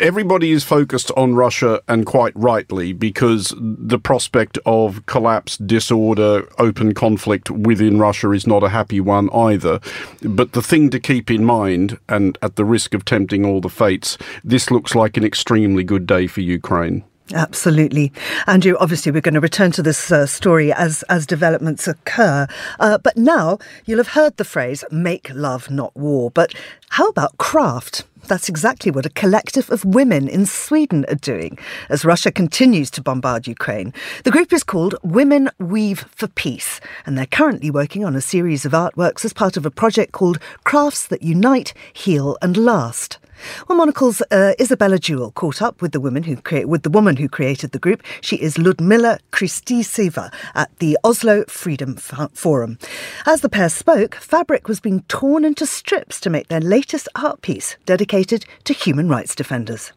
everybody 0.00 0.50
is 0.50 0.64
focused 0.64 1.10
on 1.16 1.34
Russia 1.34 1.80
and 1.86 2.06
quite 2.06 2.32
rightly 2.34 2.92
because 2.92 3.54
the 3.58 3.98
prospect 3.98 4.58
of 4.66 5.04
collapse, 5.06 5.56
disorder, 5.58 6.48
open 6.58 6.94
conflict 6.94 7.50
within 7.50 7.98
Russia 7.98 8.30
is 8.32 8.46
not 8.46 8.62
a 8.62 8.70
happy 8.70 9.00
one 9.00 9.30
either. 9.30 9.80
But 10.22 10.52
the 10.52 10.62
thing 10.62 10.90
to 10.90 10.98
keep 10.98 11.30
in 11.30 11.44
mind, 11.44 11.98
and 12.08 12.36
at 12.42 12.56
the 12.56 12.64
risk 12.64 12.94
of 12.94 13.04
tempting 13.04 13.44
all 13.44 13.60
the 13.60 13.68
fates, 13.68 14.16
this 14.42 14.70
looks 14.70 14.94
like 14.94 15.16
an 15.16 15.24
extremely 15.24 15.84
good 15.84 16.06
day 16.06 16.26
for 16.26 16.40
Ukraine. 16.40 17.04
Absolutely. 17.32 18.12
Andrew, 18.46 18.76
obviously, 18.80 19.12
we're 19.12 19.20
going 19.20 19.34
to 19.34 19.40
return 19.40 19.70
to 19.72 19.82
this 19.82 20.10
uh, 20.10 20.26
story 20.26 20.72
as, 20.72 21.04
as 21.04 21.26
developments 21.26 21.86
occur. 21.86 22.48
Uh, 22.80 22.98
but 22.98 23.16
now 23.16 23.58
you'll 23.84 23.98
have 23.98 24.08
heard 24.08 24.36
the 24.36 24.44
phrase 24.44 24.82
make 24.90 25.30
love, 25.32 25.70
not 25.70 25.96
war. 25.96 26.30
But 26.30 26.54
how 26.88 27.06
about 27.06 27.38
craft? 27.38 28.04
That's 28.30 28.48
exactly 28.48 28.92
what 28.92 29.06
a 29.06 29.10
collective 29.10 29.68
of 29.70 29.84
women 29.84 30.28
in 30.28 30.46
Sweden 30.46 31.04
are 31.08 31.16
doing 31.16 31.58
as 31.88 32.04
Russia 32.04 32.30
continues 32.30 32.88
to 32.92 33.02
bombard 33.02 33.48
Ukraine. 33.48 33.92
The 34.22 34.30
group 34.30 34.52
is 34.52 34.62
called 34.62 34.94
Women 35.02 35.50
Weave 35.58 36.04
for 36.14 36.28
Peace, 36.28 36.80
and 37.04 37.18
they're 37.18 37.26
currently 37.26 37.72
working 37.72 38.04
on 38.04 38.14
a 38.14 38.20
series 38.20 38.64
of 38.64 38.70
artworks 38.70 39.24
as 39.24 39.32
part 39.32 39.56
of 39.56 39.66
a 39.66 39.70
project 39.70 40.12
called 40.12 40.38
Crafts 40.62 41.08
That 41.08 41.22
Unite, 41.24 41.74
Heal 41.92 42.38
and 42.40 42.56
Last. 42.56 43.18
Well, 43.68 43.78
Monocle's 43.78 44.22
uh, 44.30 44.54
Isabella 44.60 44.98
Jewell 44.98 45.32
caught 45.32 45.62
up 45.62 45.82
with 45.82 45.92
the 45.92 46.00
woman 46.00 46.22
who 46.22 46.36
crea- 46.36 46.64
with 46.64 46.82
the 46.82 46.90
woman 46.90 47.16
who 47.16 47.28
created 47.28 47.72
the 47.72 47.78
group. 47.78 48.02
She 48.20 48.36
is 48.36 48.58
Ludmila 48.58 49.18
Kristiseva 49.32 50.32
at 50.54 50.76
the 50.78 50.98
Oslo 51.04 51.44
Freedom 51.48 51.94
F- 51.96 52.30
Forum. 52.32 52.78
As 53.26 53.40
the 53.40 53.48
pair 53.48 53.68
spoke, 53.68 54.14
fabric 54.14 54.68
was 54.68 54.80
being 54.80 55.02
torn 55.08 55.44
into 55.44 55.66
strips 55.66 56.20
to 56.20 56.30
make 56.30 56.48
their 56.48 56.60
latest 56.60 57.08
art 57.14 57.42
piece 57.42 57.76
dedicated 57.86 58.44
to 58.64 58.72
human 58.72 59.08
rights 59.08 59.34
defenders. 59.34 59.92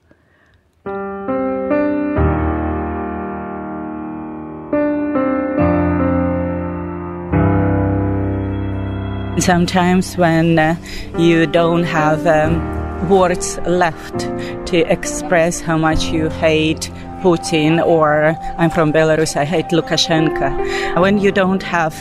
Sometimes 9.40 10.16
when 10.16 10.60
uh, 10.60 10.76
you 11.18 11.48
don't 11.48 11.84
have 11.84 12.26
um, 12.28 12.62
words 13.10 13.58
left 13.60 14.20
to 14.68 14.92
express 14.92 15.62
how 15.62 15.78
much 15.78 16.06
you 16.06 16.30
hate 16.30 16.92
Putin 17.22 17.86
or 17.86 18.36
I'm 18.58 18.70
from 18.70 18.92
Belarus, 18.92 19.36
I 19.36 19.46
hate 19.46 19.68
Lukashenko. 19.68 21.02
When 21.02 21.20
you 21.20 21.32
don't 21.32 21.64
have 21.64 21.96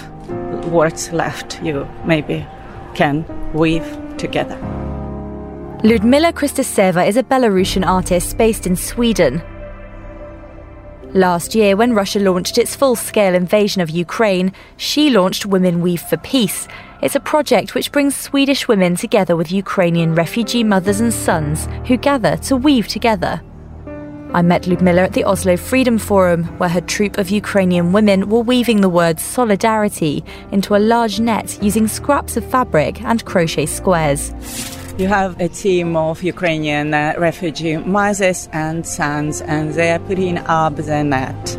words 0.67 1.13
left, 1.13 1.63
you 1.63 1.87
maybe 2.05 2.47
can 2.95 3.25
weave 3.53 3.87
together. 4.17 4.57
Ludmila 5.85 6.33
Kristiseva 6.33 7.07
is 7.07 7.17
a 7.17 7.23
Belarusian 7.23 7.87
artist 7.87 8.39
based 8.39 8.67
in 8.67 8.77
Sweden. 8.77 9.43
Last 11.15 11.55
year, 11.55 11.77
when 11.77 11.93
Russia 11.93 12.21
launched 12.21 12.57
its 12.57 12.75
full 12.75 12.97
scale 12.97 13.35
invasion 13.35 13.83
of 13.83 13.91
Ukraine, 13.91 14.53
she 14.77 15.11
launched 15.11 15.45
Women 15.45 15.83
Weave 15.83 16.01
for 16.01 16.17
Peace. 16.17 16.69
It's 17.03 17.17
a 17.17 17.21
project 17.21 17.75
which 17.75 17.91
brings 17.91 18.15
Swedish 18.15 18.69
women 18.69 18.95
together 18.95 19.35
with 19.35 19.51
Ukrainian 19.51 20.15
refugee 20.15 20.63
mothers 20.63 21.01
and 21.01 21.13
sons 21.13 21.67
who 21.89 21.97
gather 21.97 22.37
to 22.47 22.57
weave 22.57 22.87
together. 22.87 23.43
I 24.33 24.43
met 24.43 24.69
Ludmilla 24.69 25.03
at 25.03 25.13
the 25.13 25.25
Oslo 25.25 25.57
Freedom 25.57 25.99
Forum, 25.99 26.45
where 26.59 26.69
her 26.69 26.81
troupe 26.81 27.19
of 27.19 27.29
Ukrainian 27.29 27.93
women 27.93 28.29
were 28.29 28.41
weaving 28.41 28.83
the 28.83 28.89
word 28.89 29.19
solidarity 29.19 30.25
into 30.53 30.77
a 30.77 30.85
large 30.93 31.19
net 31.19 31.59
using 31.61 31.89
scraps 31.89 32.37
of 32.37 32.49
fabric 32.49 33.03
and 33.03 33.25
crochet 33.25 33.67
squares. 33.67 34.33
You 34.97 35.09
have 35.09 35.41
a 35.41 35.49
team 35.49 35.97
of 35.97 36.23
Ukrainian 36.23 36.95
uh, 36.95 37.15
refugee 37.19 37.79
mothers 37.79 38.49
and 38.53 38.87
sons, 38.87 39.41
and 39.41 39.75
they 39.75 39.91
are 39.91 39.99
putting 39.99 40.39
up 40.39 40.77
the 40.77 41.03
net 41.03 41.59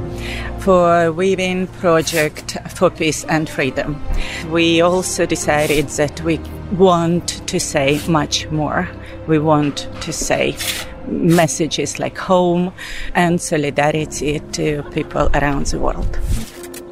for 0.63 1.12
weaving 1.12 1.67
project 1.67 2.58
for 2.77 2.89
peace 2.89 3.25
and 3.25 3.50
freedom. 3.50 4.01
We 4.50 4.79
also 4.79 5.25
decided 5.25 5.89
that 6.00 6.22
we 6.22 6.39
want 6.77 7.46
to 7.48 7.60
say 7.60 8.00
much 8.08 8.50
more. 8.50 8.88
We 9.27 9.39
want 9.39 9.89
to 10.01 10.13
say 10.13 10.55
messages 11.08 12.00
like 12.00 12.17
home 12.17 12.74
and 13.13 13.41
solidarity 13.41 14.39
to 14.53 14.84
people 14.93 15.29
around 15.34 15.65
the 15.65 15.79
world. 15.79 16.15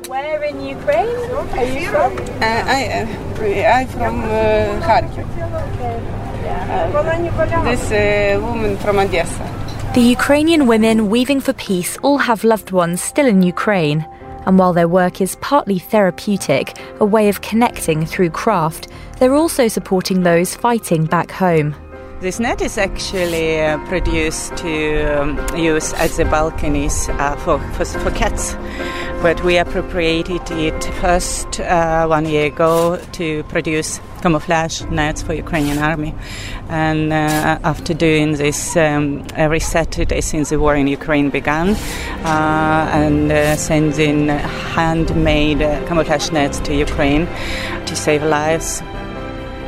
Where 0.07 0.43
in 0.43 0.61
Ukraine 0.61 1.07
are 1.07 1.63
you 1.63 1.89
from? 1.89 2.17
Uh, 2.17 2.77
I, 2.77 2.79
uh, 2.91 3.75
I'm 3.75 3.87
from 3.87 4.19
uh, 4.23 4.85
Kharkiv. 4.85 5.27
Uh, 6.71 7.63
this 7.63 7.91
uh, 7.91 8.39
woman 8.41 8.75
from 8.77 8.99
Odessa. 8.99 9.60
The 9.93 9.99
Ukrainian 9.99 10.67
women 10.67 11.09
weaving 11.09 11.41
for 11.41 11.51
peace 11.51 11.97
all 12.01 12.17
have 12.17 12.45
loved 12.45 12.71
ones 12.71 13.01
still 13.01 13.25
in 13.25 13.41
Ukraine. 13.41 14.07
And 14.45 14.57
while 14.57 14.71
their 14.71 14.87
work 14.87 15.19
is 15.19 15.35
partly 15.41 15.79
therapeutic, 15.79 16.77
a 17.01 17.05
way 17.05 17.27
of 17.27 17.41
connecting 17.41 18.05
through 18.05 18.29
craft, 18.29 18.87
they're 19.19 19.35
also 19.35 19.67
supporting 19.67 20.23
those 20.23 20.55
fighting 20.55 21.03
back 21.03 21.29
home. 21.29 21.75
This 22.21 22.39
net 22.39 22.61
is 22.61 22.77
actually 22.77 23.59
uh, 23.59 23.85
produced 23.87 24.55
to 24.57 25.03
um, 25.19 25.57
use 25.57 25.91
as 25.95 26.15
the 26.15 26.23
balconies 26.23 27.09
uh, 27.09 27.35
for, 27.35 27.59
for, 27.73 27.83
for, 27.83 28.11
cats, 28.11 28.53
but 29.21 29.43
we 29.43 29.57
appropriated 29.57 30.41
it 30.49 30.83
first 30.99 31.59
uh, 31.59 32.07
one 32.07 32.25
year 32.25 32.47
ago 32.47 32.99
to 33.11 33.43
produce 33.43 33.99
camouflage 34.21 34.81
nets 34.89 35.21
for 35.21 35.33
Ukrainian 35.33 35.77
army. 35.77 36.15
And 36.69 37.13
uh, 37.13 37.59
after 37.63 37.93
doing 37.93 38.37
this 38.37 38.75
um, 38.75 39.23
every 39.35 39.59
Saturday 39.59 40.21
since 40.21 40.49
the 40.49 40.59
war 40.59 40.75
in 40.75 40.87
Ukraine 40.87 41.29
began, 41.29 41.69
uh, 42.25 42.89
and 42.93 43.31
uh, 43.31 43.55
sending 43.57 44.27
handmade 44.27 45.59
camouflage 45.87 46.31
nets 46.31 46.59
to 46.61 46.75
Ukraine 46.75 47.27
to 47.85 47.95
save 47.95 48.23
lives, 48.23 48.81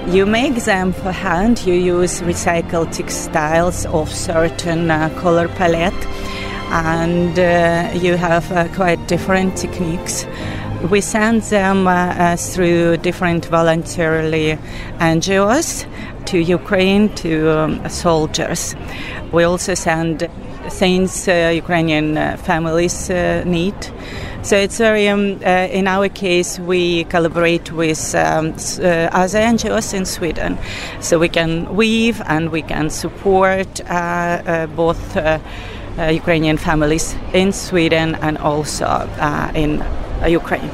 you 0.07 0.25
make 0.25 0.55
them 0.55 0.91
for 0.91 1.11
hand, 1.11 1.65
you 1.65 1.75
use 1.75 2.21
recycled 2.21 2.91
textiles 2.91 3.85
of 3.85 4.11
certain 4.11 4.91
uh, 4.91 5.09
color 5.21 5.47
palette, 5.47 5.93
and 6.71 7.37
uh, 7.37 7.91
you 7.93 8.15
have 8.15 8.51
uh, 8.51 8.67
quite 8.75 9.07
different 9.07 9.57
techniques. 9.57 10.25
We 10.89 11.01
send 11.01 11.43
them 11.43 11.87
uh, 11.87 11.91
uh, 11.91 12.35
through 12.35 12.97
different 12.97 13.45
voluntarily 13.45 14.57
NGOs 14.99 15.85
to 16.25 16.39
Ukraine 16.39 17.13
to 17.15 17.57
um, 17.57 17.89
soldiers. 17.89 18.75
We 19.31 19.43
also 19.43 19.75
send 19.75 20.29
things 20.69 21.27
uh, 21.27 21.51
Ukrainian 21.53 22.37
families 22.37 23.09
need. 23.09 23.75
So 24.43 24.57
it's 24.57 24.77
very, 24.77 25.07
um, 25.07 25.39
uh, 25.45 25.69
in 25.71 25.87
our 25.87 26.09
case, 26.09 26.59
we 26.59 27.05
collaborate 27.05 27.71
with 27.71 28.13
um, 28.13 28.47
uh, 28.47 29.07
other 29.13 29.39
NGOs 29.39 29.93
in 29.93 30.05
Sweden. 30.05 30.57
So 30.99 31.17
we 31.17 31.29
can 31.29 31.73
weave 31.73 32.21
and 32.25 32.51
we 32.51 32.61
can 32.61 32.89
support 32.89 33.79
uh, 33.89 33.93
uh 34.45 34.67
both 34.67 35.15
uh, 35.15 35.21
uh, 35.21 35.39
Ukrainian 35.97 36.57
families 36.57 37.15
in 37.33 37.51
Sweden 37.51 38.15
and 38.15 38.37
also 38.37 39.07
in 39.53 39.83
Ukraine. 40.27 40.69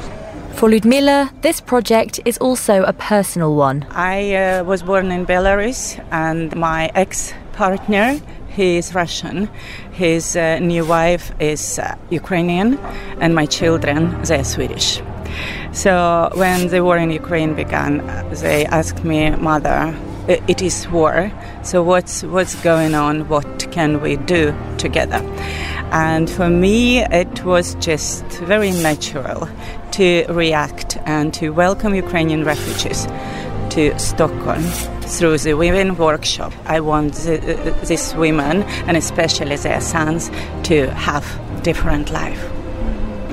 For 0.54 0.68
Ludmila, 0.68 1.30
this 1.42 1.60
project 1.60 2.20
is 2.24 2.36
also 2.38 2.82
a 2.82 2.92
personal 2.92 3.54
one. 3.54 3.86
I 3.90 4.62
was 4.62 4.82
born 4.82 5.10
in 5.10 5.24
Belarus, 5.26 5.98
and 6.10 6.54
my 6.56 6.90
ex 6.94 7.32
partner 7.52 8.20
he 8.50 8.76
is 8.76 8.94
Russian. 8.94 9.48
His 9.92 10.36
uh, 10.36 10.58
new 10.58 10.84
wife 10.84 11.32
is 11.40 11.78
uh, 11.78 11.94
Ukrainian, 12.10 12.78
and 13.20 13.34
my 13.34 13.46
children, 13.46 14.20
they're 14.22 14.44
Swedish. 14.44 15.00
So 15.72 16.30
when 16.34 16.68
the 16.68 16.82
war 16.82 16.96
in 16.98 17.10
Ukraine 17.10 17.54
began, 17.54 17.92
they 18.42 18.66
asked 18.66 19.04
me, 19.04 19.30
Mother, 19.30 19.94
it 20.28 20.62
is 20.62 20.88
war. 20.88 21.32
So 21.62 21.82
what's 21.82 22.22
what's 22.22 22.54
going 22.62 22.94
on? 22.94 23.28
What 23.28 23.70
can 23.70 24.00
we 24.00 24.16
do 24.16 24.54
together? 24.78 25.22
And 25.92 26.30
for 26.30 26.48
me, 26.48 27.04
it 27.04 27.44
was 27.44 27.74
just 27.76 28.24
very 28.38 28.70
natural 28.70 29.48
to 29.92 30.24
react 30.28 30.98
and 31.04 31.34
to 31.34 31.50
welcome 31.50 31.94
Ukrainian 31.94 32.44
refugees 32.44 33.06
to 33.70 33.98
Stockholm 33.98 34.62
through 35.02 35.38
the 35.38 35.54
women 35.54 35.96
workshop. 35.96 36.52
I 36.66 36.80
want 36.80 37.14
the, 37.14 37.38
uh, 37.38 37.84
these 37.84 38.14
women 38.14 38.62
and 38.86 38.96
especially 38.96 39.56
their 39.56 39.80
sons 39.80 40.30
to 40.64 40.90
have 40.90 41.24
different 41.62 42.10
life. 42.10 42.59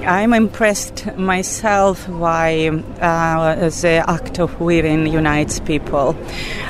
I'm 0.08 0.34
impressed 0.34 1.06
myself 1.18 2.08
by 2.08 2.70
uh, 3.02 3.56
the 3.56 4.06
act 4.08 4.40
of 4.40 4.62
weaving 4.62 5.08
unites 5.08 5.60
people. 5.60 6.16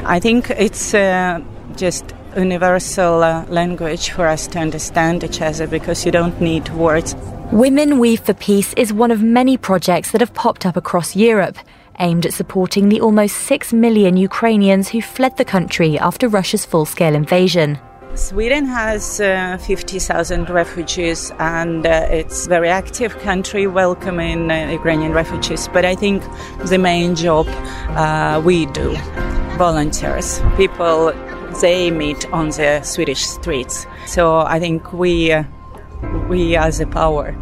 I 0.04 0.20
think 0.20 0.50
it's 0.50 0.96
uh, 0.96 1.42
just 1.76 2.16
universal 2.36 3.22
uh, 3.22 3.46
language 3.46 4.10
for 4.10 4.26
us 4.26 4.48
to 4.48 4.60
understand 4.60 5.24
each 5.24 5.40
other 5.40 5.68
because 5.68 6.04
you 6.04 6.12
don't 6.12 6.42
need 6.42 6.68
words. 6.70 7.16
Women 7.52 8.00
Weave 8.00 8.22
for 8.22 8.34
Peace 8.34 8.74
is 8.74 8.92
one 8.92 9.12
of 9.12 9.22
many 9.22 9.56
projects 9.56 10.12
that 10.14 10.22
have 10.22 10.34
popped 10.34 10.66
up 10.66 10.76
across 10.76 11.16
Europe 11.16 11.60
aimed 12.00 12.26
at 12.26 12.34
supporting 12.34 12.90
the 12.90 13.02
almost 13.02 13.38
6 13.38 13.72
million 13.72 14.18
Ukrainians 14.18 14.90
who 14.90 15.00
fled 15.00 15.38
the 15.38 15.46
country 15.46 16.00
after 16.00 16.28
Russia's 16.28 16.66
full 16.66 16.86
scale 16.86 17.14
invasion. 17.14 17.78
Sweden 18.18 18.66
has 18.66 19.20
uh, 19.22 19.60
50,000 19.62 20.50
refugees 20.50 21.32
and 21.38 21.86
uh, 21.86 22.08
it's 22.10 22.48
a 22.48 22.50
very 22.50 22.68
active 22.68 23.16
country 23.20 23.68
welcoming 23.68 24.50
uh, 24.50 24.72
Ukrainian 24.72 25.14
refugees. 25.14 25.68
But 25.68 25.86
I 25.86 25.94
think 25.94 26.24
the 26.66 26.80
main 26.80 27.14
job 27.14 27.46
uh, 27.96 28.42
we 28.44 28.66
do, 28.66 28.96
volunteers, 29.58 30.42
people 30.58 31.14
they 31.62 31.92
meet 31.92 32.26
on 32.34 32.50
the 32.50 32.82
Swedish 32.82 33.24
streets. 33.24 33.86
So 34.08 34.40
I 34.40 34.60
think 34.60 34.92
we, 34.94 35.32
uh, 35.32 35.44
we 36.28 36.56
as 36.56 36.80
a 36.80 36.88
power 36.88 37.36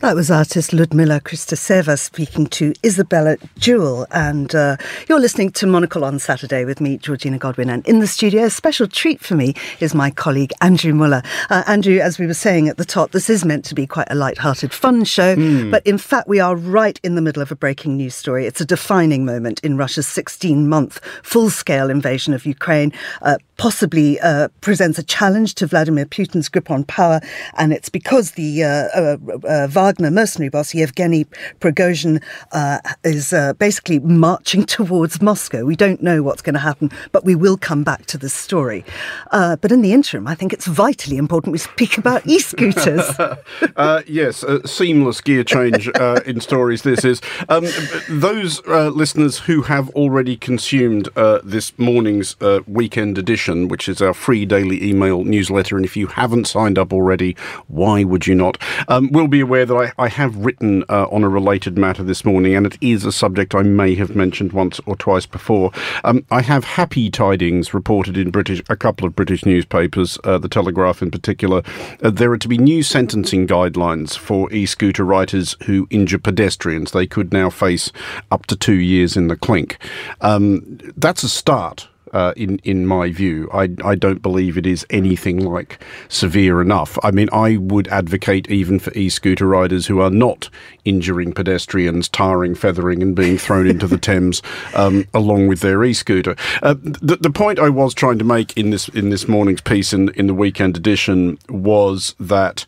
that 0.00 0.16
was 0.16 0.30
artist 0.30 0.72
Ludmila 0.72 1.20
Christoseva 1.20 1.98
speaking 1.98 2.46
to 2.46 2.72
Isabella 2.82 3.36
Jewell. 3.58 4.06
And 4.10 4.54
uh, 4.54 4.78
you're 5.10 5.20
listening 5.20 5.50
to 5.52 5.66
Monocle 5.66 6.06
on 6.06 6.18
Saturday 6.18 6.64
with 6.64 6.80
me, 6.80 6.96
Georgina 6.96 7.36
Godwin. 7.36 7.68
And 7.68 7.86
in 7.86 8.00
the 8.00 8.06
studio, 8.06 8.44
a 8.44 8.50
special 8.50 8.88
treat 8.88 9.20
for 9.20 9.34
me 9.34 9.54
is 9.78 9.94
my 9.94 10.10
colleague, 10.10 10.52
Andrew 10.62 10.94
Mueller. 10.94 11.22
Uh, 11.50 11.64
Andrew, 11.66 11.98
as 11.98 12.18
we 12.18 12.26
were 12.26 12.32
saying 12.32 12.66
at 12.66 12.78
the 12.78 12.84
top, 12.84 13.10
this 13.10 13.28
is 13.28 13.44
meant 13.44 13.66
to 13.66 13.74
be 13.74 13.86
quite 13.86 14.08
a 14.10 14.14
light-hearted, 14.14 14.72
fun 14.72 15.04
show. 15.04 15.36
Mm. 15.36 15.70
But 15.70 15.86
in 15.86 15.98
fact, 15.98 16.28
we 16.28 16.40
are 16.40 16.56
right 16.56 16.98
in 17.02 17.14
the 17.14 17.22
middle 17.22 17.42
of 17.42 17.52
a 17.52 17.56
breaking 17.56 17.98
news 17.98 18.14
story. 18.14 18.46
It's 18.46 18.62
a 18.62 18.66
defining 18.66 19.26
moment 19.26 19.60
in 19.60 19.76
Russia's 19.76 20.06
16-month 20.06 20.98
full-scale 21.22 21.90
invasion 21.90 22.32
of 22.32 22.46
Ukraine. 22.46 22.94
Uh, 23.20 23.36
possibly 23.58 24.18
uh, 24.20 24.48
presents 24.62 24.98
a 24.98 25.02
challenge 25.02 25.54
to 25.56 25.66
Vladimir 25.66 26.06
Putin's 26.06 26.48
grip 26.48 26.70
on 26.70 26.82
power. 26.84 27.20
And 27.58 27.74
it's 27.74 27.90
because 27.90 28.30
the 28.30 28.64
uh, 28.64 29.46
uh, 29.46 29.66
Wagner 29.90 30.12
mercenary 30.12 30.50
boss, 30.50 30.72
Yevgeny 30.72 31.24
Prigozhin, 31.58 32.22
uh, 32.52 32.78
is 33.02 33.32
uh, 33.32 33.54
basically 33.54 33.98
marching 33.98 34.62
towards 34.76 35.20
Moscow. 35.20 35.64
We 35.64 35.74
don't 35.74 36.00
know 36.00 36.22
what's 36.22 36.42
going 36.42 36.54
to 36.54 36.60
happen, 36.60 36.92
but 37.10 37.24
we 37.24 37.34
will 37.34 37.56
come 37.56 37.82
back 37.82 38.06
to 38.06 38.16
this 38.16 38.32
story. 38.32 38.84
Uh, 39.32 39.56
but 39.56 39.72
in 39.72 39.82
the 39.82 39.92
interim, 39.92 40.28
I 40.28 40.36
think 40.36 40.52
it's 40.52 40.68
vitally 40.68 41.16
important 41.16 41.50
we 41.50 41.58
speak 41.58 41.98
about 41.98 42.24
e 42.28 42.38
scooters. 42.38 43.02
uh, 43.76 44.02
yes, 44.06 44.44
a 44.44 44.64
seamless 44.64 45.20
gear 45.20 45.42
change 45.42 45.90
uh, 45.96 46.20
in 46.24 46.40
stories 46.40 46.82
this 46.82 47.04
is. 47.04 47.20
Um, 47.48 47.66
those 48.08 48.64
listeners 48.66 49.40
who 49.40 49.62
have 49.62 49.90
already 49.90 50.36
consumed 50.36 51.08
this 51.42 51.76
morning's 51.80 52.36
weekend 52.68 53.18
edition, 53.18 53.66
which 53.66 53.88
is 53.88 54.00
our 54.00 54.14
free 54.14 54.46
daily 54.46 54.88
email 54.88 55.24
newsletter, 55.24 55.74
and 55.74 55.84
if 55.84 55.96
you 55.96 56.06
haven't 56.06 56.46
signed 56.46 56.78
up 56.78 56.92
already, 56.92 57.36
why 57.66 58.04
would 58.04 58.28
you 58.28 58.36
not? 58.36 58.56
Um, 58.86 59.10
will 59.10 59.26
be 59.26 59.40
aware 59.40 59.66
that 59.66 59.79
I, 59.80 59.92
I 59.98 60.08
have 60.08 60.36
written 60.36 60.84
uh, 60.88 61.06
on 61.10 61.24
a 61.24 61.28
related 61.28 61.78
matter 61.78 62.02
this 62.02 62.24
morning, 62.24 62.54
and 62.54 62.66
it 62.66 62.76
is 62.80 63.04
a 63.04 63.12
subject 63.12 63.54
I 63.54 63.62
may 63.62 63.94
have 63.94 64.14
mentioned 64.14 64.52
once 64.52 64.80
or 64.86 64.96
twice 64.96 65.26
before. 65.26 65.72
Um, 66.04 66.24
I 66.30 66.42
have 66.42 66.64
happy 66.64 67.10
tidings 67.10 67.72
reported 67.72 68.16
in 68.16 68.30
British, 68.30 68.62
a 68.68 68.76
couple 68.76 69.06
of 69.06 69.16
British 69.16 69.44
newspapers, 69.44 70.18
uh, 70.24 70.38
the 70.38 70.48
Telegraph 70.48 71.02
in 71.02 71.10
particular. 71.10 71.62
Uh, 72.02 72.10
there 72.10 72.30
are 72.32 72.38
to 72.38 72.48
be 72.48 72.58
new 72.58 72.82
sentencing 72.82 73.46
guidelines 73.46 74.16
for 74.16 74.52
e-scooter 74.52 75.04
riders 75.04 75.56
who 75.64 75.86
injure 75.90 76.18
pedestrians. 76.18 76.92
They 76.92 77.06
could 77.06 77.32
now 77.32 77.50
face 77.50 77.90
up 78.30 78.46
to 78.46 78.56
two 78.56 78.74
years 78.74 79.16
in 79.16 79.28
the 79.28 79.36
clink. 79.36 79.78
Um, 80.20 80.78
that's 80.96 81.22
a 81.22 81.28
start 81.28 81.88
uh, 82.12 82.32
in 82.36 82.58
in 82.58 82.86
my 82.86 83.10
view. 83.10 83.48
I 83.52 83.70
I 83.84 83.94
don't 83.94 84.22
believe 84.22 84.56
it 84.56 84.66
is 84.66 84.86
anything 84.90 85.44
like 85.44 85.82
severe 86.08 86.60
enough. 86.60 86.98
I 87.02 87.10
mean, 87.10 87.28
I 87.32 87.56
would 87.56 87.88
advocate 87.88 88.50
even 88.50 88.78
for 88.78 88.92
e-scooter 88.94 89.46
riders 89.46 89.86
who 89.86 90.00
are 90.00 90.10
not 90.10 90.48
injuring 90.84 91.32
pedestrians, 91.32 92.08
tarring, 92.08 92.54
feathering, 92.54 93.02
and 93.02 93.14
being 93.14 93.38
thrown 93.38 93.66
into 93.66 93.86
the 93.86 93.98
Thames 93.98 94.42
um, 94.74 95.06
along 95.14 95.48
with 95.48 95.60
their 95.60 95.82
e-scooter. 95.84 96.36
Uh, 96.62 96.74
the 96.82 97.16
the 97.16 97.30
point 97.30 97.58
I 97.58 97.68
was 97.68 97.94
trying 97.94 98.18
to 98.18 98.24
make 98.24 98.56
in 98.56 98.70
this 98.70 98.88
in 98.88 99.10
this 99.10 99.28
morning's 99.28 99.60
piece 99.60 99.92
in 99.92 100.08
in 100.10 100.26
the 100.26 100.34
weekend 100.34 100.76
edition 100.76 101.38
was 101.48 102.14
that 102.18 102.64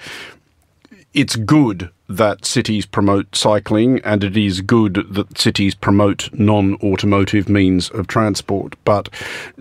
it's 1.15 1.37
good 1.37 1.91
that 2.17 2.45
cities 2.45 2.87
promote 2.87 3.35
cycling, 3.35 4.01
and 4.01 4.23
it 4.25 4.37
is 4.37 4.61
good 4.61 5.07
that 5.11 5.39
cities 5.39 5.75
promote 5.75 6.29
non 6.33 6.75
automotive 6.83 7.49
means 7.49 7.91
of 7.91 8.07
transport. 8.07 8.77
But 8.85 9.09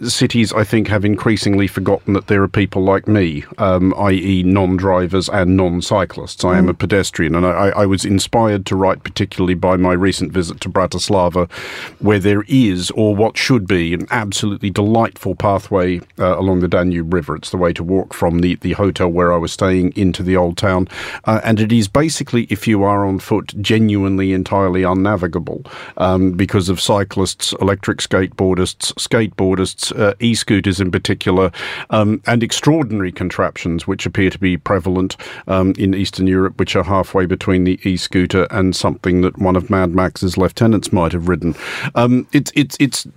cities, 0.04 0.54
I 0.54 0.64
think, 0.64 0.88
have 0.88 1.06
increasingly 1.06 1.68
forgotten 1.68 2.14
that 2.14 2.28
there 2.28 2.44
are 2.44 2.48
people 2.48 2.84
like 2.84 3.08
me, 3.08 3.46
um, 3.58 3.94
i.e., 3.98 4.44
non 4.44 4.78
drivers 4.78 5.30
and 5.30 5.58
non 5.58 5.82
cyclists. 5.82 6.44
I 6.44 6.58
am 6.58 6.70
a 6.70 6.74
mm. 6.74 6.80
pedestrian, 6.80 7.36
and 7.36 7.46
I, 7.46 7.70
I, 7.70 7.86
was 7.86 8.06
inspired 8.06 8.66
to 8.68 8.76
write 8.76 9.04
particularly 9.04 9.54
by 9.54 9.78
my 9.78 9.94
recent 9.94 10.32
visit 10.32 10.62
to 10.62 10.70
Bratislava, 10.70 11.52
where 12.00 12.20
there 12.20 12.44
is, 12.48 12.92
or 12.92 13.16
what 13.16 13.38
should 13.38 13.68
be, 13.68 13.94
an 13.94 14.08
absolutely 14.12 14.70
delightful 14.70 15.36
pathway 15.36 16.00
uh, 16.20 16.38
along 16.38 16.60
the 16.60 16.68
Danube 16.68 17.14
River. 17.14 17.36
It's 17.36 17.52
the 17.52 17.58
way 17.58 17.74
to 17.74 17.84
walk 17.84 18.14
from 18.14 18.40
the, 18.40 18.56
the 18.56 18.74
hotel 18.74 19.10
where 19.10 19.34
I 19.34 19.38
was 19.38 19.52
staying 19.52 19.94
into 19.96 20.24
the 20.24 20.36
old 20.38 20.58
town, 20.58 20.88
uh, 21.26 21.42
and 21.44 21.60
it 21.60 21.72
is 21.72 21.88
basically 21.88 22.41
if 22.50 22.68
you 22.68 22.84
are 22.84 23.06
on 23.06 23.20
foot, 23.20 23.54
genuinely 23.62 24.34
entirely 24.34 24.82
unnavigable 24.82 25.66
um, 25.98 26.32
because 26.32 26.70
of 26.70 26.80
cyclists, 26.80 27.54
electric 27.62 28.00
skateboardists, 28.00 28.94
skateboardists, 28.94 29.98
uh, 30.00 30.14
e 30.20 30.34
scooters 30.34 30.80
in 30.80 30.92
particular, 30.92 31.52
um, 31.90 32.22
and 32.26 32.44
extraordinary 32.44 33.12
contraptions 33.12 33.88
which 33.88 34.06
appear 34.06 34.30
to 34.30 34.40
be 34.40 34.58
prevalent 34.58 35.18
um, 35.48 35.74
in 35.78 35.94
Eastern 35.94 36.28
Europe, 36.28 36.60
which 36.60 36.76
are 36.76 36.84
halfway 36.84 37.26
between 37.26 37.64
the 37.64 37.80
e 37.88 37.98
scooter 37.98 38.48
and 38.52 38.76
something 38.76 39.22
that 39.22 39.38
one 39.38 39.56
of 39.56 39.70
Mad 39.70 39.92
Max's 39.92 40.38
lieutenants 40.38 40.92
might 40.92 41.12
have 41.12 41.28
ridden. 41.28 41.56
Um, 41.96 42.28
it's, 42.32 42.52
it's, 42.56 42.78
it's 42.80 43.08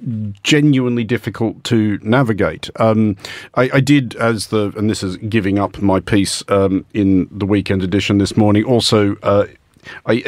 genuinely 0.42 1.04
difficult 1.04 1.62
to 1.64 1.98
navigate. 2.02 2.70
Um, 2.76 3.16
I, 3.54 3.70
I, 3.74 3.80
did, 3.80 4.16
as 4.16 4.48
the, 4.48 4.72
and 4.76 4.90
this 4.90 5.02
is 5.02 5.16
giving 5.16 5.58
up 5.58 5.80
my 5.80 6.00
piece 6.00 6.42
um, 6.48 6.84
in 6.94 7.28
the 7.30 7.46
weekend 7.46 7.82
edition 7.82 8.18
this 8.18 8.36
morning, 8.36 8.64
also 8.64 9.13
uh, 9.22 9.46
I, 10.06 10.22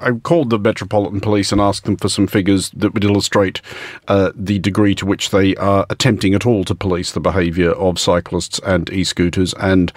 I, 0.00 0.08
I 0.08 0.12
called 0.12 0.50
the 0.50 0.58
Metropolitan 0.58 1.20
Police 1.20 1.52
and 1.52 1.60
asked 1.60 1.84
them 1.84 1.96
for 1.96 2.08
some 2.08 2.26
figures 2.26 2.70
that 2.70 2.94
would 2.94 3.04
illustrate 3.04 3.60
uh, 4.08 4.32
the 4.34 4.58
degree 4.58 4.94
to 4.96 5.06
which 5.06 5.30
they 5.30 5.54
are 5.56 5.86
attempting 5.90 6.34
at 6.34 6.46
all 6.46 6.64
to 6.64 6.74
police 6.74 7.12
the 7.12 7.20
behaviour 7.20 7.72
of 7.72 7.98
cyclists 7.98 8.58
and 8.64 8.90
e-scooters, 8.90 9.54
and 9.54 9.92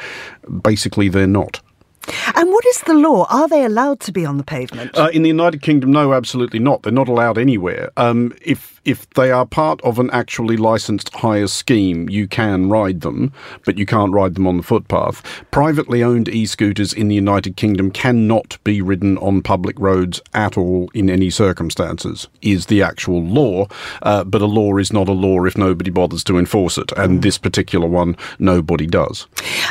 basically 0.61 1.09
they're 1.09 1.27
not. 1.27 1.61
And 2.35 2.51
what 2.51 2.65
is 2.67 2.81
the 2.81 2.93
law? 2.93 3.25
Are 3.29 3.47
they 3.47 3.65
allowed 3.65 3.99
to 4.01 4.11
be 4.11 4.25
on 4.25 4.37
the 4.37 4.43
pavement? 4.43 4.95
Uh, 4.95 5.09
in 5.11 5.23
the 5.23 5.29
United 5.29 5.61
Kingdom, 5.61 5.91
no, 5.91 6.13
absolutely 6.13 6.59
not. 6.59 6.83
They're 6.83 6.91
not 6.91 7.07
allowed 7.07 7.37
anywhere. 7.37 7.91
Um, 7.97 8.33
if 8.41 8.74
if 8.85 9.09
they 9.11 9.31
are 9.31 9.45
part 9.45 9.81
of 9.81 9.99
an 9.99 10.09
actually 10.11 10.57
licensed 10.57 11.13
hire 11.15 11.47
scheme, 11.47 12.07
you 12.09 12.27
can 12.27 12.69
ride 12.69 13.01
them, 13.01 13.33
but 13.65 13.77
you 13.77 13.85
can't 13.85 14.13
ride 14.13 14.35
them 14.35 14.47
on 14.47 14.57
the 14.57 14.63
footpath. 14.63 15.23
Privately 15.51 16.03
owned 16.03 16.29
e-scooters 16.29 16.93
in 16.93 17.07
the 17.07 17.15
United 17.15 17.57
Kingdom 17.57 17.91
cannot 17.91 18.57
be 18.63 18.81
ridden 18.81 19.17
on 19.17 19.41
public 19.41 19.77
roads 19.79 20.21
at 20.33 20.57
all 20.57 20.89
in 20.93 21.09
any 21.09 21.29
circumstances. 21.29 22.27
Is 22.41 22.67
the 22.67 22.83
actual 22.83 23.23
law, 23.23 23.67
uh, 24.03 24.23
but 24.23 24.41
a 24.41 24.45
law 24.45 24.77
is 24.77 24.93
not 24.93 25.09
a 25.09 25.13
law 25.13 25.43
if 25.45 25.57
nobody 25.57 25.89
bothers 25.89 26.23
to 26.25 26.37
enforce 26.37 26.77
it, 26.77 26.91
and 26.93 27.19
mm. 27.19 27.21
this 27.23 27.37
particular 27.37 27.87
one, 27.87 28.15
nobody 28.39 28.85
does. 28.85 29.27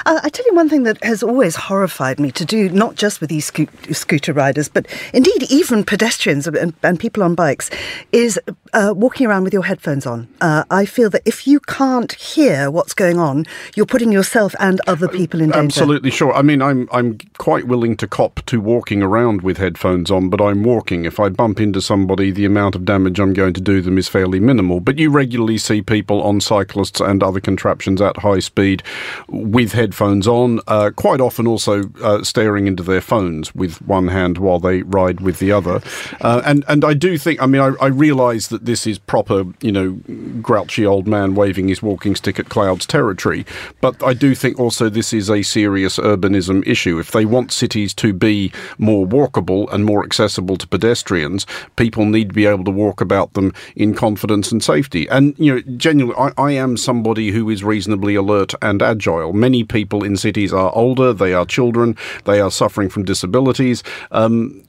Uh, 0.07 0.21
I 0.23 0.29
tell 0.29 0.45
you 0.47 0.55
one 0.55 0.69
thing 0.69 0.83
that 0.83 1.03
has 1.05 1.23
always 1.23 1.55
horrified 1.55 2.19
me 2.19 2.33
to 2.33 2.45
do, 2.45 2.69
not 2.69 2.97
just 2.97 3.21
with 3.21 3.31
e-scooter 3.31 4.33
riders, 4.33 4.69
but 4.69 4.87
indeed 5.13 5.45
even 5.51 5.85
pedestrians 5.85 6.47
and, 6.47 6.75
and 6.83 6.99
people 6.99 7.23
on 7.23 7.35
bikes, 7.35 7.71
is 8.11 8.41
uh, 8.73 8.93
walking 9.05 9.27
around 9.27 9.45
with 9.45 9.53
your 9.53 9.65
headphones 9.65 10.07
on. 10.07 10.27
Uh, 10.41 10.65
I 10.71 10.87
feel 10.87 11.11
that 11.11 11.21
if 11.27 11.47
you 11.47 11.61
can't 11.61 12.11
hear 12.15 12.71
what's 12.71 12.95
going 12.95 13.19
on, 13.19 13.45
you're 13.77 13.85
putting 13.85 14.11
yourself 14.11 14.55
and 14.59 14.81
other 14.87 15.09
people 15.09 15.43
in 15.43 15.51
danger. 15.51 15.67
Absolutely 15.67 16.11
sure. 16.11 16.33
I 16.33 16.41
mean, 16.41 16.63
I'm 16.63 16.89
I'm 16.91 17.19
quite 17.37 17.67
willing 17.67 17.99
to 17.99 18.07
cop 18.07 18.41
to 18.47 18.63
walking 18.63 19.03
around 19.03 19.43
with 19.43 19.59
headphones 19.59 20.11
on, 20.11 20.31
but 20.31 20.41
I'm 20.41 20.63
walking. 20.63 21.05
If 21.05 21.21
I 21.21 21.29
bump 21.29 21.61
into 21.61 21.83
somebody, 21.83 22.31
the 22.31 22.47
amount 22.47 22.75
of 22.75 22.87
damage 22.87 23.21
I'm 23.21 23.35
going 23.35 23.53
to 23.53 23.61
do 23.61 23.83
them 23.83 23.99
is 23.99 24.09
fairly 24.09 24.41
minimal. 24.41 24.81
But 24.81 24.99
you 24.99 25.11
regularly 25.11 25.59
see 25.59 25.83
people 25.83 26.23
on 26.23 26.41
cyclists 26.41 26.99
and 26.99 27.23
other 27.23 27.41
contraptions 27.41 28.01
at 28.01 28.17
high 28.17 28.41
speed 28.41 28.83
with 29.29 29.73
headphones 29.73 30.27
on, 30.27 30.61
uh, 30.67 30.93
quite 30.97 31.21
often 31.21 31.47
also 31.47 31.91
uh, 32.03 32.25
staring 32.25 32.67
into 32.67 32.83
their 32.83 33.03
phones 33.03 33.55
with 33.55 33.83
one 33.83 34.09
hand 34.09 34.39
while 34.39 34.61
they 34.61 34.81
ride 34.83 35.21
with 35.21 35.41
the 35.41 35.53
other. 35.53 35.83
Uh, 36.23 36.41
and 36.47 36.65
and 36.69 36.87
I 36.87 36.95
do 36.95 37.19
think, 37.19 37.43
I 37.43 37.47
mean, 37.47 37.61
I, 37.61 37.75
I 37.83 37.89
realise 37.89 38.49
that 38.49 38.65
this 38.65 38.87
is 38.87 38.94
is 38.95 38.99
proper, 38.99 39.45
you 39.61 39.73
know, 39.73 39.99
grouchy 40.41 40.87
old 40.87 41.07
man 41.07 41.35
waving 41.35 41.69
his 41.69 41.83
walking 41.83 42.15
stick 42.15 42.39
at 42.39 42.49
clouds 42.49 42.87
territory. 42.87 43.45
But 43.81 44.03
I 44.03 44.15
do 44.15 44.35
think 44.35 44.59
also 44.59 44.89
this 44.89 45.13
is 45.13 45.29
a 45.29 45.43
serious 45.43 45.99
urbanism 45.99 46.67
issue. 46.67 46.99
If 46.99 47.11
they 47.11 47.25
want 47.25 47.53
cities 47.53 47.93
to 47.95 48.13
be 48.13 48.53
more 48.79 49.07
walkable 49.07 49.73
and 49.73 49.85
more 49.85 50.05
accessible 50.05 50.57
to 50.59 50.69
pedestrians, 50.69 51.47
people 51.77 52.05
need 52.07 52.29
to 52.29 52.35
be 52.35 52.47
able 52.47 52.65
to 52.65 52.71
walk 52.71 53.01
about 53.01 53.33
them 53.35 53.53
in 53.75 53.95
confidence 53.95 54.53
and 54.53 54.63
safety. 54.63 55.09
And, 55.09 55.35
you 55.39 55.55
know, 55.55 55.61
genuinely, 55.77 56.33
I, 56.39 56.43
I 56.43 56.53
am 56.53 56.77
somebody 56.77 57.31
who 57.31 57.51
is 57.51 57.65
reasonably 57.65 58.15
alert 58.15 58.55
and 58.63 58.83
agile. 58.83 59.33
Many 59.33 59.65
people 59.65 60.05
in 60.05 60.17
cities 60.17 60.53
are 60.53 60.73
older, 60.75 61.13
they 61.13 61.35
are 61.35 61.45
children, 61.47 61.97
they 62.25 62.41
are 62.41 62.51
suffering 62.51 62.89
from 62.89 63.05
disabilities. 63.05 63.83
Um, 64.11 64.64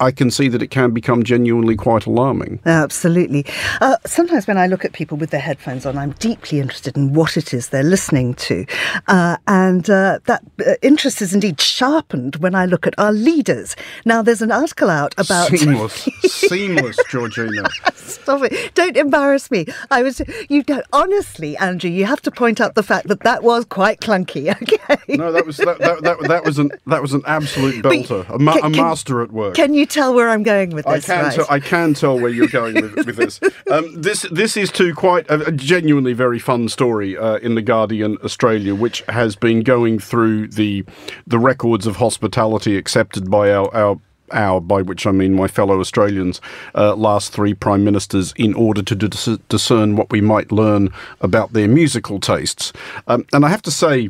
I, 0.00 0.12
can 0.12 0.30
see 0.30 0.48
that 0.48 0.62
it 0.62 0.68
can 0.68 0.92
become 0.92 1.22
genuinely 1.22 1.76
quite 1.76 2.06
alarming. 2.06 2.60
Absolutely. 2.64 3.46
Uh, 3.80 3.96
sometimes 4.06 4.46
when 4.46 4.58
I 4.58 4.66
look 4.66 4.84
at 4.84 4.92
people 4.92 5.16
with 5.16 5.30
their 5.30 5.40
headphones 5.40 5.86
on, 5.86 5.98
I'm 5.98 6.12
deeply 6.12 6.60
interested 6.60 6.96
in 6.96 7.12
what 7.12 7.36
it 7.36 7.52
is 7.52 7.70
they're 7.70 7.82
listening 7.82 8.34
to. 8.34 8.66
Uh, 9.08 9.36
and 9.46 9.88
uh, 9.90 10.20
that 10.26 10.42
uh, 10.66 10.74
interest 10.82 11.22
is 11.22 11.34
indeed 11.34 11.60
sharpened 11.60 12.36
when 12.36 12.54
I 12.54 12.66
look 12.66 12.86
at 12.86 12.98
our 12.98 13.12
leaders. 13.12 13.74
Now, 14.04 14.22
there's 14.22 14.42
an 14.42 14.52
article 14.52 14.90
out 14.90 15.14
about. 15.18 15.48
Seamless. 15.48 16.08
Seamless, 16.22 16.98
Georgina. 17.10 17.68
Stop 17.94 18.42
it. 18.44 18.74
Don't 18.74 18.96
embarrass 18.96 19.50
me. 19.50 19.66
I 19.90 20.02
was. 20.02 20.20
You 20.48 20.62
don't. 20.62 20.84
Honestly, 20.92 21.56
Andrew, 21.56 21.90
you 21.90 22.04
have 22.04 22.20
to 22.22 22.30
point 22.30 22.60
out 22.60 22.74
the 22.74 22.82
fact 22.82 23.08
that 23.08 23.20
that 23.20 23.42
was 23.42 23.64
quite 23.64 24.00
clunky, 24.00 24.50
okay? 24.62 25.16
No, 25.16 25.32
that 25.32 25.46
was 25.46 25.56
that, 25.58 25.78
that, 25.78 26.02
that, 26.02 26.18
that 26.28 26.44
was 26.44 26.58
an 26.58 26.70
that 26.86 27.02
was 27.02 27.14
an 27.14 27.22
absolute 27.26 27.82
belter, 27.84 28.28
a, 28.28 28.38
ma- 28.38 28.54
can, 28.54 28.64
a 28.64 28.70
master 28.70 29.22
at 29.22 29.32
work. 29.32 29.54
Can 29.54 29.71
you 29.74 29.86
tell 29.86 30.14
where 30.14 30.28
I'm 30.28 30.42
going 30.42 30.70
with 30.70 30.84
this? 30.84 31.08
I 31.08 31.14
can 31.14 31.24
right? 31.24 31.34
tell. 31.34 31.46
I 31.48 31.60
can 31.60 31.94
tell 31.94 32.18
where 32.18 32.30
you're 32.30 32.48
going 32.48 32.74
with, 32.74 33.06
with 33.06 33.16
this. 33.16 33.40
Um, 33.70 34.02
this 34.02 34.22
this 34.30 34.56
is 34.56 34.70
to 34.72 34.94
quite 34.94 35.28
a, 35.30 35.46
a 35.46 35.52
genuinely 35.52 36.12
very 36.12 36.38
fun 36.38 36.68
story 36.68 37.16
uh, 37.16 37.36
in 37.36 37.54
the 37.54 37.62
Guardian 37.62 38.18
Australia, 38.22 38.74
which 38.74 39.02
has 39.08 39.34
been 39.34 39.62
going 39.62 39.98
through 39.98 40.48
the 40.48 40.84
the 41.26 41.38
records 41.38 41.86
of 41.86 41.96
hospitality 41.96 42.76
accepted 42.76 43.30
by 43.30 43.52
our. 43.52 43.74
our 43.74 44.00
our, 44.32 44.60
by 44.60 44.80
which 44.80 45.06
I 45.06 45.12
mean 45.12 45.34
my 45.34 45.46
fellow 45.46 45.78
Australians, 45.78 46.40
uh, 46.74 46.94
last 46.96 47.32
three 47.32 47.52
prime 47.52 47.84
ministers 47.84 48.32
in 48.36 48.54
order 48.54 48.82
to 48.82 48.94
dis- 48.94 49.38
discern 49.50 49.94
what 49.94 50.10
we 50.10 50.22
might 50.22 50.50
learn 50.50 50.88
about 51.20 51.52
their 51.52 51.68
musical 51.68 52.18
tastes. 52.18 52.72
Um, 53.08 53.26
and 53.34 53.44
I 53.44 53.50
have 53.50 53.60
to 53.62 53.70
say, 53.70 54.08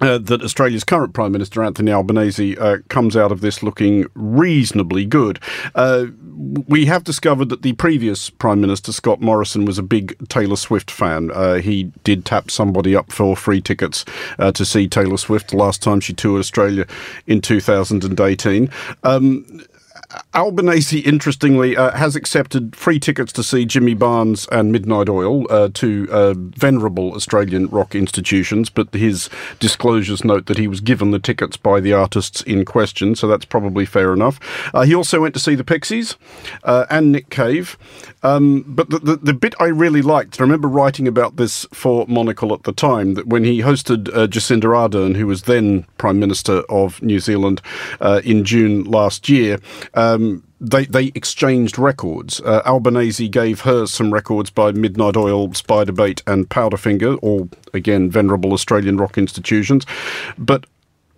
uh, 0.00 0.18
that 0.18 0.42
Australia's 0.42 0.84
current 0.84 1.14
Prime 1.14 1.32
Minister 1.32 1.62
Anthony 1.62 1.92
Albanese 1.92 2.56
uh, 2.58 2.78
comes 2.88 3.16
out 3.16 3.32
of 3.32 3.40
this 3.40 3.62
looking 3.62 4.06
reasonably 4.14 5.04
good. 5.04 5.40
Uh, 5.74 6.06
we 6.68 6.86
have 6.86 7.04
discovered 7.04 7.48
that 7.48 7.62
the 7.62 7.74
previous 7.74 8.30
Prime 8.30 8.60
Minister 8.60 8.92
Scott 8.92 9.20
Morrison 9.20 9.64
was 9.64 9.78
a 9.78 9.82
big 9.82 10.16
Taylor 10.28 10.56
Swift 10.56 10.90
fan. 10.90 11.30
Uh, 11.32 11.54
he 11.54 11.84
did 12.02 12.24
tap 12.24 12.50
somebody 12.50 12.96
up 12.96 13.12
for 13.12 13.36
free 13.36 13.60
tickets 13.60 14.04
uh, 14.38 14.50
to 14.52 14.64
see 14.64 14.88
Taylor 14.88 15.16
Swift 15.16 15.50
the 15.50 15.56
last 15.56 15.82
time 15.82 16.00
she 16.00 16.12
toured 16.12 16.40
Australia 16.40 16.86
in 17.26 17.40
2018. 17.40 18.70
Um, 19.04 19.64
Albanese, 20.34 20.98
interestingly, 21.00 21.76
uh, 21.76 21.92
has 21.92 22.16
accepted 22.16 22.74
free 22.76 22.98
tickets 22.98 23.32
to 23.32 23.42
see 23.42 23.64
Jimmy 23.64 23.94
Barnes 23.94 24.48
and 24.50 24.72
Midnight 24.72 25.08
Oil, 25.08 25.50
uh, 25.50 25.68
two 25.72 26.08
uh, 26.10 26.34
venerable 26.36 27.14
Australian 27.14 27.66
rock 27.68 27.94
institutions, 27.94 28.70
but 28.70 28.92
his 28.92 29.30
disclosures 29.60 30.24
note 30.24 30.46
that 30.46 30.58
he 30.58 30.68
was 30.68 30.80
given 30.80 31.10
the 31.10 31.18
tickets 31.18 31.56
by 31.56 31.80
the 31.80 31.92
artists 31.92 32.42
in 32.42 32.64
question, 32.64 33.14
so 33.14 33.26
that's 33.26 33.44
probably 33.44 33.84
fair 33.84 34.12
enough. 34.12 34.40
Uh, 34.74 34.82
he 34.82 34.94
also 34.94 35.20
went 35.20 35.34
to 35.34 35.40
see 35.40 35.54
the 35.54 35.64
Pixies 35.64 36.16
uh, 36.64 36.86
and 36.90 37.12
Nick 37.12 37.30
Cave. 37.30 37.78
Um, 38.24 38.64
but 38.66 38.90
the, 38.90 38.98
the, 38.98 39.16
the, 39.16 39.34
bit 39.34 39.54
I 39.60 39.66
really 39.66 40.02
liked, 40.02 40.40
I 40.40 40.44
remember 40.44 40.66
writing 40.66 41.06
about 41.06 41.36
this 41.36 41.66
for 41.72 42.06
Monocle 42.08 42.52
at 42.54 42.64
the 42.64 42.72
time, 42.72 43.14
that 43.14 43.26
when 43.26 43.44
he 43.44 43.60
hosted 43.60 44.08
uh, 44.08 44.26
Jacinda 44.26 44.64
Ardern, 44.64 45.14
who 45.14 45.26
was 45.26 45.42
then 45.42 45.86
Prime 45.98 46.18
Minister 46.18 46.62
of 46.68 47.02
New 47.02 47.20
Zealand 47.20 47.60
in 48.24 48.44
June 48.44 48.84
last 48.84 49.28
year, 49.28 49.60
um, 49.94 50.42
they 50.64 50.86
they 50.86 51.12
exchanged 51.14 51.78
records. 51.78 52.40
Uh, 52.40 52.62
Albanese 52.64 53.28
gave 53.28 53.60
her 53.62 53.86
some 53.86 54.12
records 54.12 54.50
by 54.50 54.72
Midnight 54.72 55.16
Oil, 55.16 55.48
Spiderbait, 55.48 56.22
and 56.26 56.48
Powderfinger, 56.48 57.18
all 57.22 57.48
again 57.72 58.10
venerable 58.10 58.52
Australian 58.52 58.96
rock 58.96 59.18
institutions. 59.18 59.84
But 60.38 60.66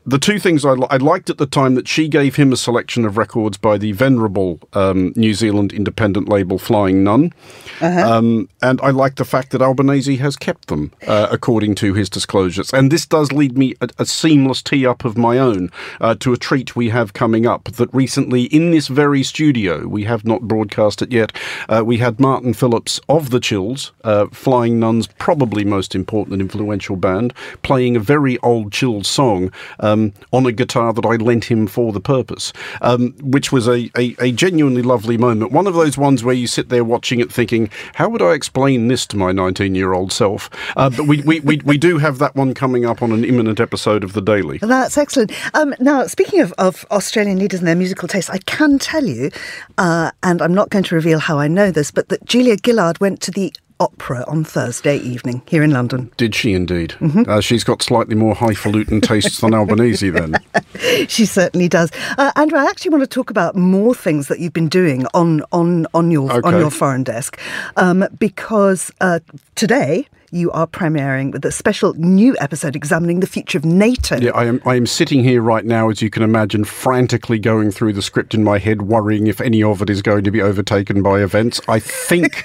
the 0.06 0.18
two 0.18 0.38
things 0.38 0.64
I, 0.64 0.74
I, 0.88 0.98
liked 0.98 1.30
at 1.30 1.38
the 1.38 1.46
time 1.46 1.74
that 1.74 1.88
she 1.88 2.06
gave 2.06 2.36
him 2.36 2.52
a 2.52 2.56
selection 2.56 3.04
of 3.04 3.18
records 3.18 3.58
by 3.58 3.76
the 3.76 3.90
venerable 3.90 4.60
um, 4.72 5.12
New 5.16 5.34
Zealand 5.34 5.72
independent 5.72 6.28
label 6.28 6.58
Flying 6.58 7.02
Nun, 7.02 7.32
uh-huh. 7.80 8.14
um, 8.18 8.48
and 8.62 8.80
I 8.82 8.90
like 8.90 9.16
the 9.16 9.24
fact 9.24 9.50
that 9.50 9.60
Albanese 9.60 10.16
has 10.16 10.36
kept 10.36 10.68
them 10.68 10.92
uh, 11.08 11.26
according 11.32 11.74
to 11.76 11.92
his 11.94 12.08
disclosures. 12.08 12.72
And 12.72 12.92
this 12.92 13.04
does 13.04 13.32
lead 13.32 13.58
me 13.58 13.74
a, 13.80 13.88
a 13.98 14.06
seamless 14.06 14.62
tee 14.62 14.86
up 14.86 15.04
of 15.04 15.18
my 15.18 15.38
own 15.38 15.70
uh, 16.00 16.14
to 16.16 16.32
a 16.32 16.36
treat 16.36 16.76
we 16.76 16.90
have 16.90 17.12
coming 17.12 17.44
up. 17.46 17.64
That 17.64 17.92
recently 17.92 18.44
in 18.44 18.70
this 18.70 18.86
very 18.86 19.24
studio 19.24 19.88
we 19.88 20.04
have 20.04 20.24
not 20.24 20.42
broadcast 20.42 21.02
it 21.02 21.10
yet. 21.10 21.32
Uh, 21.68 21.82
we 21.84 21.98
had 21.98 22.20
Martin 22.20 22.54
Phillips 22.54 23.00
of 23.08 23.30
the 23.30 23.40
Chills, 23.40 23.90
uh, 24.04 24.26
Flying 24.26 24.78
Nun's 24.78 25.08
probably 25.08 25.64
most 25.64 25.96
important 25.96 26.34
and 26.34 26.42
influential 26.42 26.94
band, 26.94 27.34
playing 27.62 27.96
a 27.96 28.00
very 28.00 28.38
old 28.38 28.72
Chills 28.72 29.08
song. 29.08 29.50
Um, 29.80 29.95
on 30.32 30.46
a 30.46 30.52
guitar 30.52 30.92
that 30.92 31.04
I 31.04 31.16
lent 31.16 31.44
him 31.44 31.66
for 31.66 31.92
the 31.92 32.00
purpose, 32.00 32.52
um, 32.82 33.12
which 33.20 33.52
was 33.52 33.66
a, 33.68 33.90
a, 33.96 34.14
a, 34.20 34.32
genuinely 34.32 34.82
lovely 34.82 35.16
moment. 35.16 35.52
One 35.52 35.66
of 35.66 35.74
those 35.74 35.96
ones 35.96 36.22
where 36.22 36.34
you 36.34 36.46
sit 36.46 36.68
there 36.68 36.84
watching 36.84 37.20
it 37.20 37.32
thinking, 37.32 37.70
how 37.94 38.08
would 38.08 38.22
I 38.22 38.32
explain 38.32 38.88
this 38.88 39.06
to 39.06 39.16
my 39.16 39.32
19 39.32 39.74
year 39.74 39.92
old 39.92 40.12
self? 40.12 40.50
Uh, 40.76 40.90
but 40.90 41.06
we, 41.06 41.22
we, 41.22 41.40
we, 41.40 41.56
we, 41.64 41.78
do 41.78 41.98
have 41.98 42.18
that 42.18 42.34
one 42.34 42.54
coming 42.54 42.84
up 42.84 43.02
on 43.02 43.12
an 43.12 43.24
imminent 43.24 43.60
episode 43.60 44.02
of 44.02 44.12
The 44.12 44.22
Daily. 44.22 44.58
That's 44.58 44.96
excellent. 44.96 45.32
Um, 45.54 45.74
now, 45.78 46.06
speaking 46.06 46.40
of, 46.40 46.52
of, 46.58 46.84
Australian 46.90 47.38
leaders 47.38 47.60
and 47.60 47.66
their 47.66 47.74
musical 47.74 48.08
tastes, 48.08 48.30
I 48.30 48.38
can 48.38 48.78
tell 48.78 49.04
you, 49.04 49.30
uh, 49.78 50.10
and 50.22 50.40
I'm 50.40 50.54
not 50.54 50.70
going 50.70 50.84
to 50.84 50.94
reveal 50.94 51.18
how 51.18 51.38
I 51.38 51.48
know 51.48 51.70
this, 51.70 51.90
but 51.90 52.08
that 52.08 52.24
Julia 52.24 52.56
Gillard 52.64 53.00
went 53.00 53.20
to 53.22 53.30
the 53.30 53.52
opera 53.80 54.24
on 54.26 54.44
Thursday 54.44 54.96
evening 54.98 55.42
here 55.46 55.62
in 55.62 55.70
London. 55.70 56.10
Did 56.16 56.34
she 56.34 56.54
indeed? 56.54 56.90
Mm-hmm. 56.98 57.28
Uh, 57.28 57.40
she's 57.40 57.64
got 57.64 57.82
slightly 57.82 58.14
more 58.14 58.34
highfalutin 58.34 59.00
tastes 59.00 59.40
than 59.40 59.54
Albanese, 59.54 60.10
then. 60.10 60.36
she 61.08 61.26
certainly 61.26 61.68
does. 61.68 61.90
Uh, 62.18 62.32
Andrew, 62.36 62.58
I 62.58 62.66
actually 62.66 62.90
want 62.90 63.02
to 63.02 63.08
talk 63.08 63.30
about 63.30 63.56
more 63.56 63.94
things 63.94 64.28
that 64.28 64.40
you've 64.40 64.52
been 64.52 64.68
doing 64.68 65.06
on 65.14 65.42
on 65.52 65.86
on 65.94 66.10
your 66.10 66.32
okay. 66.32 66.48
on 66.48 66.58
your 66.58 66.70
foreign 66.70 67.02
desk, 67.02 67.38
um, 67.76 68.06
because 68.18 68.90
uh, 69.00 69.20
today 69.54 70.06
you 70.30 70.50
are 70.52 70.66
premiering 70.66 71.32
with 71.32 71.44
a 71.44 71.52
special 71.52 71.94
new 71.94 72.36
episode 72.40 72.76
examining 72.76 73.20
the 73.20 73.26
future 73.26 73.58
of 73.58 73.64
NATO. 73.64 74.16
Yeah, 74.18 74.32
I 74.32 74.44
am. 74.44 74.60
I 74.64 74.76
am 74.76 74.86
sitting 74.86 75.22
here 75.22 75.42
right 75.42 75.64
now, 75.64 75.88
as 75.88 76.02
you 76.02 76.10
can 76.10 76.22
imagine, 76.22 76.64
frantically 76.64 77.38
going 77.38 77.70
through 77.70 77.92
the 77.92 78.02
script 78.02 78.34
in 78.34 78.44
my 78.44 78.58
head, 78.58 78.82
worrying 78.82 79.26
if 79.26 79.40
any 79.40 79.62
of 79.62 79.82
it 79.82 79.90
is 79.90 80.02
going 80.02 80.24
to 80.24 80.30
be 80.30 80.42
overtaken 80.42 81.02
by 81.02 81.22
events. 81.22 81.60
I 81.68 81.78
think. 81.78 82.44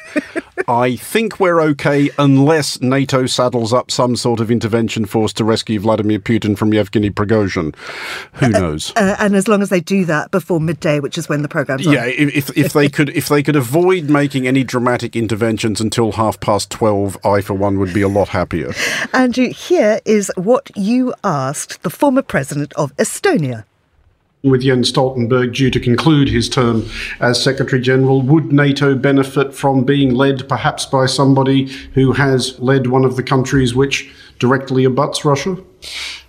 I 0.67 0.95
think 0.95 1.39
we're 1.39 1.61
okay 1.61 2.09
unless 2.17 2.81
NATO 2.81 3.25
saddles 3.25 3.73
up 3.73 3.91
some 3.91 4.15
sort 4.15 4.39
of 4.39 4.51
intervention 4.51 5.05
force 5.05 5.33
to 5.33 5.43
rescue 5.43 5.79
Vladimir 5.79 6.19
Putin 6.19 6.57
from 6.57 6.73
Yevgeny 6.73 7.09
Prigozhin. 7.09 7.75
Who 8.33 8.47
uh, 8.47 8.49
knows? 8.49 8.91
Uh, 8.95 9.01
uh, 9.11 9.15
and 9.19 9.35
as 9.35 9.47
long 9.47 9.61
as 9.61 9.69
they 9.69 9.79
do 9.79 10.05
that 10.05 10.31
before 10.31 10.59
midday, 10.59 10.99
which 10.99 11.17
is 11.17 11.27
when 11.27 11.41
the 11.41 11.49
program's 11.49 11.85
yeah, 11.85 12.05
if, 12.05 12.55
if 12.57 12.73
they 12.73 12.89
could 12.89 13.09
if 13.09 13.27
they 13.29 13.43
could 13.43 13.55
avoid 13.55 14.09
making 14.09 14.47
any 14.47 14.63
dramatic 14.63 15.15
interventions 15.15 15.81
until 15.81 16.13
half 16.13 16.39
past 16.39 16.69
twelve, 16.69 17.17
I 17.25 17.41
for 17.41 17.53
one 17.53 17.79
would 17.79 17.93
be 17.93 18.01
a 18.01 18.07
lot 18.07 18.29
happier. 18.29 18.73
Andrew, 19.13 19.49
here 19.49 19.99
is 20.05 20.31
what 20.35 20.69
you 20.75 21.13
asked 21.23 21.83
the 21.83 21.89
former 21.89 22.21
president 22.21 22.73
of 22.73 22.95
Estonia. 22.97 23.65
With 24.43 24.63
Jens 24.63 24.91
Stoltenberg 24.91 25.53
due 25.53 25.69
to 25.69 25.79
conclude 25.79 26.27
his 26.27 26.49
term 26.49 26.89
as 27.19 27.41
Secretary 27.43 27.79
General, 27.79 28.23
would 28.23 28.51
NATO 28.51 28.95
benefit 28.95 29.53
from 29.53 29.83
being 29.83 30.15
led 30.15 30.49
perhaps 30.49 30.83
by 30.83 31.05
somebody 31.05 31.65
who 31.93 32.13
has 32.13 32.59
led 32.59 32.87
one 32.87 33.05
of 33.05 33.17
the 33.17 33.23
countries 33.23 33.75
which 33.75 34.11
directly 34.39 34.83
abuts 34.83 35.23
Russia? 35.23 35.57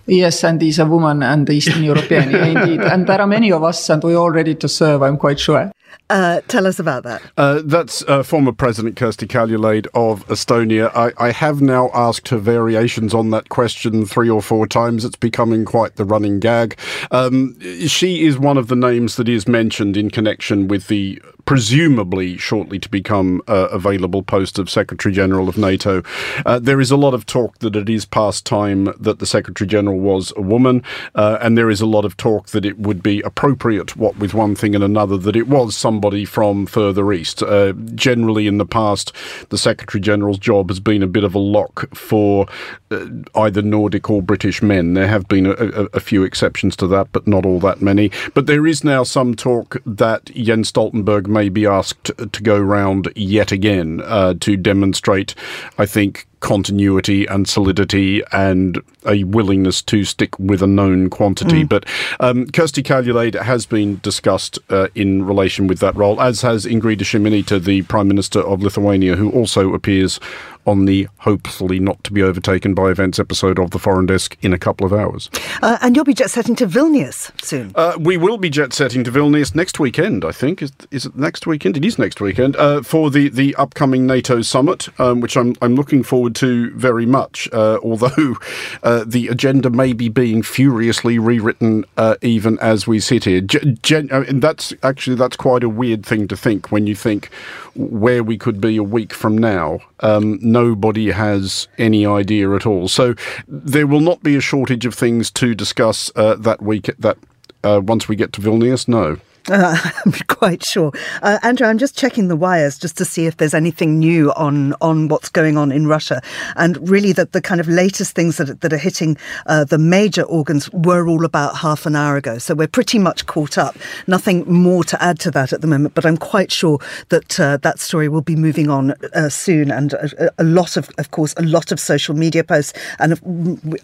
Yes, 0.05 0.43
and 0.43 0.61
he's 0.61 0.77
a 0.77 0.85
woman 0.85 1.23
and 1.23 1.49
Eastern 1.49 1.83
European, 1.83 2.29
yeah, 2.29 2.45
indeed. 2.45 2.81
And 2.81 3.07
there 3.07 3.19
are 3.19 3.25
many 3.25 3.51
of 3.51 3.63
us, 3.63 3.89
and 3.89 4.03
we're 4.03 4.17
all 4.17 4.29
ready 4.29 4.53
to 4.53 4.69
serve, 4.69 5.01
I'm 5.01 5.17
quite 5.17 5.39
sure. 5.39 5.71
Uh, 6.13 6.41
tell 6.47 6.67
us 6.67 6.77
about 6.77 7.01
that. 7.01 7.23
Uh, 7.37 7.59
that's 7.65 8.03
uh, 8.03 8.21
former 8.21 8.51
President 8.51 8.95
Kersti 8.95 9.27
Kaljulaid 9.27 9.87
of 9.95 10.23
Estonia. 10.27 10.91
I, 10.95 11.11
I, 11.17 11.31
have 11.31 11.59
now 11.59 11.89
asked 11.91 12.29
her 12.29 12.37
variations 12.37 13.15
on 13.15 13.31
that 13.31 13.49
question 13.49 14.05
three 14.05 14.29
or 14.29 14.39
four 14.39 14.67
times. 14.67 15.05
It's 15.05 15.15
becoming 15.15 15.65
quite 15.65 15.95
the 15.95 16.05
running 16.05 16.39
gag. 16.39 16.77
Um, 17.09 17.59
she 17.87 18.25
is 18.25 18.37
one 18.37 18.59
of 18.59 18.67
the 18.67 18.75
names 18.75 19.15
that 19.15 19.27
is 19.27 19.47
mentioned 19.47 19.97
in 19.97 20.11
connection 20.11 20.67
with 20.67 20.87
the 20.87 21.19
presumably 21.45 22.37
shortly 22.37 22.79
to 22.79 22.89
become 22.89 23.41
uh, 23.47 23.67
available 23.71 24.21
post 24.21 24.59
of 24.59 24.69
Secretary 24.69 25.13
General 25.13 25.49
of 25.49 25.57
NATO. 25.57 26.03
Uh, 26.45 26.59
there 26.59 26.79
is 26.79 26.91
a 26.91 26.95
lot 26.95 27.13
of 27.13 27.25
talk 27.25 27.57
that 27.59 27.75
it 27.75 27.89
is 27.89 28.05
past 28.05 28.45
time 28.45 28.85
that 28.99 29.19
the 29.19 29.25
Secretary 29.25 29.67
General 29.67 29.99
was 29.99 30.31
a 30.37 30.41
woman, 30.41 30.83
uh, 31.15 31.39
and 31.41 31.57
there 31.57 31.71
is 31.71 31.81
a 31.81 31.85
lot 31.85 32.05
of 32.05 32.15
talk 32.17 32.49
that 32.49 32.65
it 32.65 32.79
would 32.79 33.01
be 33.01 33.19
appropriate, 33.21 33.97
what 33.97 34.15
with 34.17 34.33
one 34.33 34.55
thing 34.55 34.75
and 34.75 34.83
another, 34.83 35.17
that 35.17 35.35
it 35.35 35.47
was 35.47 35.75
somebody 35.75 36.02
from 36.25 36.65
further 36.65 37.13
east. 37.13 37.41
Uh, 37.41 37.73
generally, 37.95 38.47
in 38.47 38.57
the 38.57 38.65
past, 38.65 39.13
the 39.49 39.57
Secretary 39.57 40.01
General's 40.01 40.37
job 40.37 40.69
has 40.69 40.79
been 40.79 41.01
a 41.01 41.07
bit 41.07 41.23
of 41.23 41.33
a 41.33 41.39
lock 41.39 41.95
for 41.95 42.47
uh, 42.91 43.07
either 43.35 43.61
Nordic 43.61 44.09
or 44.09 44.21
British 44.21 44.61
men. 44.61 44.93
There 44.93 45.07
have 45.07 45.27
been 45.27 45.45
a, 45.45 45.51
a, 45.51 45.83
a 45.93 45.99
few 45.99 46.23
exceptions 46.23 46.75
to 46.77 46.87
that, 46.87 47.07
but 47.11 47.27
not 47.27 47.45
all 47.45 47.59
that 47.61 47.81
many. 47.81 48.11
But 48.33 48.47
there 48.47 48.67
is 48.67 48.83
now 48.83 49.03
some 49.03 49.33
talk 49.33 49.77
that 49.85 50.25
Jens 50.25 50.71
Stoltenberg 50.71 51.27
may 51.27 51.49
be 51.49 51.65
asked 51.65 52.11
to 52.17 52.43
go 52.43 52.59
round 52.59 53.11
yet 53.15 53.51
again 53.51 54.01
uh, 54.03 54.33
to 54.41 54.57
demonstrate, 54.57 55.35
I 55.77 55.85
think, 55.85 56.27
continuity 56.43 57.25
and 57.25 57.47
solidity 57.47 58.21
and 58.33 58.79
a 59.07 59.23
willingness 59.23 59.81
to 59.81 60.03
stick 60.03 60.37
with 60.37 60.61
a 60.61 60.67
known 60.67 61.09
quantity. 61.09 61.63
Mm. 61.63 61.69
But 61.69 61.85
um, 62.19 62.45
Kersti 62.47 62.83
Kaljulaid 62.83 63.41
has 63.41 63.65
been 63.65 63.99
discussed 64.03 64.59
uh, 64.69 64.89
in 64.93 65.25
relation 65.25 65.67
with 65.67 65.79
that 65.79 65.95
role, 65.95 66.21
as 66.21 66.41
has 66.41 66.65
Ingrida 66.65 67.03
Šimonytė, 67.03 67.63
the 67.63 67.81
Prime 67.83 68.09
Minister 68.09 68.41
of 68.41 68.61
Lithuania, 68.61 69.15
who 69.15 69.31
also 69.31 69.73
appears 69.73 70.19
on 70.65 70.85
the 70.85 71.07
hopefully 71.19 71.79
not 71.79 72.03
to 72.03 72.13
be 72.13 72.21
overtaken 72.21 72.73
by 72.73 72.89
events 72.89 73.19
episode 73.19 73.59
of 73.59 73.71
the 73.71 73.79
Foreign 73.79 74.05
Desk 74.05 74.37
in 74.41 74.53
a 74.53 74.59
couple 74.59 74.85
of 74.85 74.93
hours. 74.93 75.29
Uh, 75.61 75.77
and 75.81 75.95
you'll 75.95 76.05
be 76.05 76.13
jet 76.13 76.29
setting 76.29 76.55
to 76.55 76.67
Vilnius 76.67 77.31
soon. 77.43 77.71
Uh, 77.75 77.93
we 77.99 78.17
will 78.17 78.37
be 78.37 78.49
jet 78.49 78.73
setting 78.73 79.03
to 79.03 79.11
Vilnius 79.11 79.55
next 79.55 79.79
weekend, 79.79 80.25
I 80.25 80.31
think. 80.31 80.61
Is, 80.61 80.71
is 80.91 81.05
it 81.05 81.15
next 81.15 81.45
weekend? 81.47 81.77
It 81.77 81.85
is 81.85 81.97
next 81.97 82.21
weekend 82.21 82.55
uh, 82.55 82.81
for 82.81 83.09
the, 83.09 83.29
the 83.29 83.55
upcoming 83.55 84.05
NATO 84.05 84.41
summit, 84.41 84.87
um, 84.99 85.21
which 85.21 85.37
I'm, 85.37 85.55
I'm 85.61 85.75
looking 85.75 86.03
forward 86.03 86.35
to 86.35 86.71
very 86.71 87.05
much, 87.05 87.49
uh, 87.51 87.79
although 87.83 88.35
uh, 88.83 89.03
the 89.05 89.27
agenda 89.27 89.69
may 89.69 89.93
be 89.93 90.09
being 90.09 90.41
furiously 90.41 91.19
rewritten 91.19 91.85
uh, 91.97 92.15
even 92.21 92.57
as 92.59 92.87
we 92.87 92.99
sit 92.99 93.25
here. 93.25 93.41
Gen- 93.41 94.09
and 94.11 94.41
that's 94.41 94.73
actually 94.83 95.15
that's 95.15 95.35
quite 95.35 95.63
a 95.63 95.69
weird 95.69 96.05
thing 96.05 96.27
to 96.27 96.37
think 96.37 96.71
when 96.71 96.87
you 96.87 96.95
think 96.95 97.29
where 97.75 98.23
we 98.23 98.37
could 98.37 98.61
be 98.61 98.77
a 98.77 98.83
week 98.83 99.13
from 99.13 99.37
now. 99.37 99.79
Um, 100.01 100.37
nobody 100.53 101.11
has 101.11 101.67
any 101.77 102.05
idea 102.05 102.53
at 102.53 102.65
all. 102.65 102.87
So 102.87 103.15
there 103.47 103.87
will 103.87 103.99
not 103.99 104.23
be 104.23 104.35
a 104.37 104.41
shortage 104.41 104.85
of 104.85 104.93
things 104.93 105.29
to 105.31 105.53
discuss 105.53 106.11
uh, 106.15 106.35
that 106.35 106.61
week. 106.61 106.89
That 106.97 107.17
uh, 107.63 107.81
once 107.83 108.07
we 108.07 108.15
get 108.15 108.31
to 108.33 108.41
Vilnius, 108.41 108.87
no. 108.87 109.17
Uh, 109.49 109.75
I'm 110.05 110.13
quite 110.27 110.63
sure. 110.63 110.91
Uh, 111.21 111.39
Andrew, 111.43 111.67
I'm 111.67 111.77
just 111.77 111.97
checking 111.97 112.27
the 112.27 112.35
wires 112.35 112.77
just 112.77 112.97
to 112.97 113.05
see 113.05 113.25
if 113.25 113.37
there's 113.37 113.53
anything 113.53 113.99
new 113.99 114.31
on, 114.33 114.73
on 114.81 115.07
what's 115.07 115.29
going 115.29 115.57
on 115.57 115.71
in 115.71 115.87
Russia. 115.87 116.21
And 116.55 116.89
really, 116.89 117.11
the, 117.11 117.25
the 117.25 117.41
kind 117.41 117.59
of 117.59 117.67
latest 117.67 118.15
things 118.15 118.37
that, 118.37 118.61
that 118.61 118.73
are 118.73 118.77
hitting 118.77 119.17
uh, 119.47 119.65
the 119.65 119.77
major 119.77 120.23
organs 120.23 120.71
were 120.71 121.07
all 121.07 121.25
about 121.25 121.57
half 121.57 121.85
an 121.85 121.95
hour 121.95 122.17
ago. 122.17 122.37
So 122.37 122.55
we're 122.55 122.67
pretty 122.67 122.99
much 122.99 123.25
caught 123.25 123.57
up. 123.57 123.75
Nothing 124.07 124.49
more 124.51 124.83
to 124.85 125.01
add 125.03 125.19
to 125.21 125.31
that 125.31 125.53
at 125.53 125.61
the 125.61 125.67
moment, 125.67 125.93
but 125.93 126.05
I'm 126.05 126.17
quite 126.17 126.51
sure 126.51 126.79
that 127.09 127.39
uh, 127.39 127.57
that 127.57 127.79
story 127.79 128.07
will 128.07 128.21
be 128.21 128.35
moving 128.35 128.69
on 128.69 128.91
uh, 129.13 129.29
soon. 129.29 129.71
And 129.71 129.93
a, 129.93 130.31
a, 130.37 130.43
lot 130.43 130.77
of, 130.77 130.89
of 130.97 131.11
course, 131.11 131.33
a 131.37 131.43
lot 131.43 131.71
of 131.71 131.79
social 131.79 132.15
media 132.15 132.43
posts. 132.43 132.73
And 132.99 133.13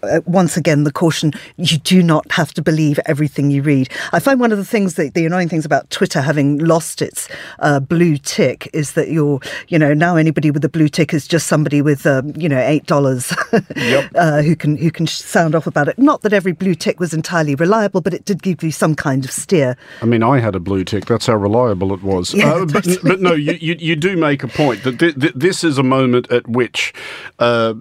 uh, 0.02 0.20
once 0.26 0.56
again, 0.56 0.84
the 0.84 0.92
caution 0.92 1.32
you 1.56 1.78
do 1.78 2.02
not 2.02 2.30
have 2.32 2.54
to 2.54 2.62
believe 2.62 2.98
everything 3.06 3.50
you 3.50 3.62
read. 3.62 3.90
I 4.12 4.20
find 4.20 4.40
one 4.40 4.52
of 4.52 4.58
the 4.58 4.64
things 4.64 4.94
that 4.94 5.14
the 5.14 5.26
annoying 5.26 5.49
things 5.50 5.64
about 5.64 5.90
Twitter 5.90 6.20
having 6.22 6.58
lost 6.58 7.02
its 7.02 7.28
uh, 7.58 7.80
blue 7.80 8.16
tick 8.16 8.70
is 8.72 8.92
that 8.92 9.08
you're, 9.08 9.40
you 9.68 9.78
know, 9.78 9.92
now 9.92 10.16
anybody 10.16 10.50
with 10.50 10.64
a 10.64 10.68
blue 10.68 10.88
tick 10.88 11.12
is 11.12 11.26
just 11.28 11.46
somebody 11.46 11.82
with, 11.82 12.06
um, 12.06 12.32
you 12.36 12.48
know, 12.48 12.58
eight 12.58 12.86
dollars 12.86 13.34
yep. 13.76 14.10
uh, 14.14 14.42
who 14.42 14.56
can 14.56 14.76
who 14.76 14.90
can 14.90 15.06
sound 15.06 15.54
off 15.54 15.66
about 15.66 15.88
it. 15.88 15.98
Not 15.98 16.22
that 16.22 16.32
every 16.32 16.52
blue 16.52 16.74
tick 16.74 17.00
was 17.00 17.12
entirely 17.12 17.54
reliable, 17.54 18.00
but 18.00 18.14
it 18.14 18.24
did 18.24 18.42
give 18.42 18.62
you 18.62 18.72
some 18.72 18.94
kind 18.94 19.24
of 19.24 19.30
steer. 19.30 19.76
I 20.00 20.06
mean, 20.06 20.22
I 20.22 20.38
had 20.38 20.54
a 20.54 20.60
blue 20.60 20.84
tick. 20.84 21.06
That's 21.06 21.26
how 21.26 21.34
reliable 21.34 21.92
it 21.92 22.02
was. 22.02 22.32
Yeah, 22.32 22.52
uh, 22.52 22.64
but, 22.64 22.86
but 23.02 23.20
no, 23.20 23.34
you, 23.34 23.52
you, 23.54 23.76
you 23.78 23.96
do 23.96 24.16
make 24.16 24.42
a 24.42 24.48
point 24.48 24.84
that 24.84 24.98
th- 24.98 25.18
th- 25.18 25.34
this 25.34 25.64
is 25.64 25.78
a 25.78 25.82
moment 25.82 26.30
at 26.30 26.48
which 26.48 26.94
uh, 27.38 27.74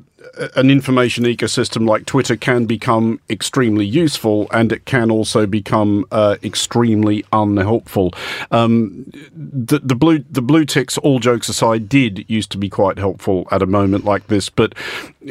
an 0.55 0.69
information 0.69 1.23
ecosystem 1.25 1.87
like 1.87 2.05
Twitter 2.05 2.35
can 2.35 2.65
become 2.65 3.19
extremely 3.29 3.85
useful 3.85 4.47
and 4.51 4.71
it 4.71 4.85
can 4.85 5.11
also 5.11 5.45
become 5.45 6.05
uh, 6.11 6.37
extremely 6.43 7.25
unhelpful. 7.31 8.13
Um, 8.51 9.11
the, 9.33 9.79
the 9.79 9.95
blue 9.95 10.23
the 10.29 10.41
blue 10.41 10.65
ticks, 10.65 10.97
all 10.97 11.19
jokes 11.19 11.49
aside, 11.49 11.89
did 11.89 12.29
used 12.29 12.51
to 12.51 12.57
be 12.57 12.69
quite 12.69 12.97
helpful 12.97 13.47
at 13.51 13.61
a 13.61 13.65
moment 13.65 14.05
like 14.05 14.27
this. 14.27 14.49
But 14.49 14.73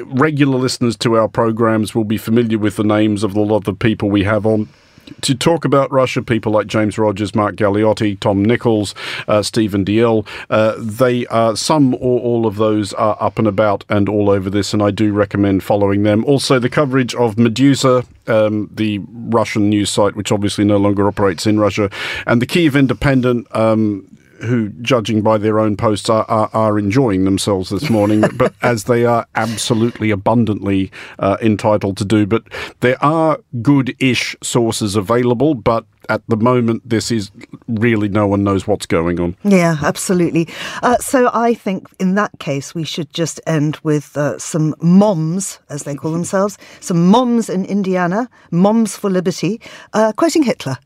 regular 0.04 0.58
listeners 0.58 0.96
to 0.98 1.16
our 1.16 1.28
programs 1.28 1.94
will 1.94 2.04
be 2.04 2.18
familiar 2.18 2.58
with 2.58 2.76
the 2.76 2.84
names 2.84 3.22
of 3.22 3.34
a 3.34 3.40
lot 3.40 3.58
of 3.58 3.64
the 3.64 3.74
people 3.74 4.10
we 4.10 4.24
have 4.24 4.46
on 4.46 4.68
to 5.20 5.34
talk 5.34 5.64
about 5.64 5.92
Russia, 5.92 6.22
people 6.22 6.52
like 6.52 6.66
James 6.66 6.98
Rogers, 6.98 7.34
Mark 7.34 7.56
Galeotti, 7.56 8.18
Tom 8.18 8.42
Nichols, 8.42 8.94
uh, 9.26 9.42
Stephen 9.42 9.84
Dalziel, 9.84 10.26
uh, 10.50 10.74
they 10.78 11.26
are 11.26 11.56
some 11.56 11.94
or 11.94 12.20
all 12.20 12.46
of 12.46 12.56
those 12.56 12.92
are 12.94 13.16
up 13.20 13.38
and 13.38 13.48
about 13.48 13.84
and 13.88 14.08
all 14.08 14.30
over 14.30 14.50
this, 14.50 14.72
and 14.72 14.82
I 14.82 14.90
do 14.90 15.12
recommend 15.12 15.62
following 15.62 16.02
them. 16.02 16.24
Also, 16.24 16.58
the 16.58 16.68
coverage 16.68 17.14
of 17.14 17.36
Meduza, 17.36 18.06
um, 18.28 18.70
the 18.72 19.00
Russian 19.08 19.68
news 19.68 19.90
site, 19.90 20.16
which 20.16 20.32
obviously 20.32 20.64
no 20.64 20.76
longer 20.76 21.06
operates 21.06 21.46
in 21.46 21.58
Russia, 21.58 21.90
and 22.26 22.42
the 22.42 22.46
Kiev 22.46 22.76
Independent. 22.76 23.46
Um, 23.54 24.06
who, 24.40 24.70
judging 24.82 25.22
by 25.22 25.38
their 25.38 25.58
own 25.58 25.76
posts, 25.76 26.08
are, 26.08 26.24
are, 26.28 26.50
are 26.52 26.78
enjoying 26.78 27.24
themselves 27.24 27.70
this 27.70 27.90
morning, 27.90 28.24
but 28.36 28.54
as 28.62 28.84
they 28.84 29.04
are 29.04 29.26
absolutely 29.34 30.10
abundantly 30.10 30.90
uh, 31.18 31.36
entitled 31.40 31.96
to 31.98 32.04
do. 32.04 32.26
But 32.26 32.44
there 32.80 33.02
are 33.02 33.38
good 33.62 33.94
ish 33.98 34.36
sources 34.42 34.96
available, 34.96 35.54
but 35.54 35.84
at 36.08 36.22
the 36.28 36.36
moment, 36.36 36.88
this 36.88 37.10
is 37.10 37.30
really 37.66 38.08
no 38.08 38.26
one 38.26 38.42
knows 38.42 38.66
what's 38.66 38.86
going 38.86 39.20
on. 39.20 39.36
Yeah, 39.44 39.76
absolutely. 39.82 40.48
Uh, 40.82 40.96
so 40.98 41.30
I 41.34 41.54
think 41.54 41.88
in 41.98 42.14
that 42.14 42.30
case, 42.38 42.74
we 42.74 42.84
should 42.84 43.12
just 43.12 43.40
end 43.46 43.78
with 43.82 44.16
uh, 44.16 44.38
some 44.38 44.74
moms, 44.80 45.58
as 45.68 45.82
they 45.82 45.94
call 45.94 46.12
themselves, 46.12 46.56
some 46.80 47.08
moms 47.08 47.50
in 47.50 47.64
Indiana, 47.66 48.28
moms 48.50 48.96
for 48.96 49.10
liberty, 49.10 49.60
uh, 49.92 50.12
quoting 50.16 50.42
Hitler 50.42 50.78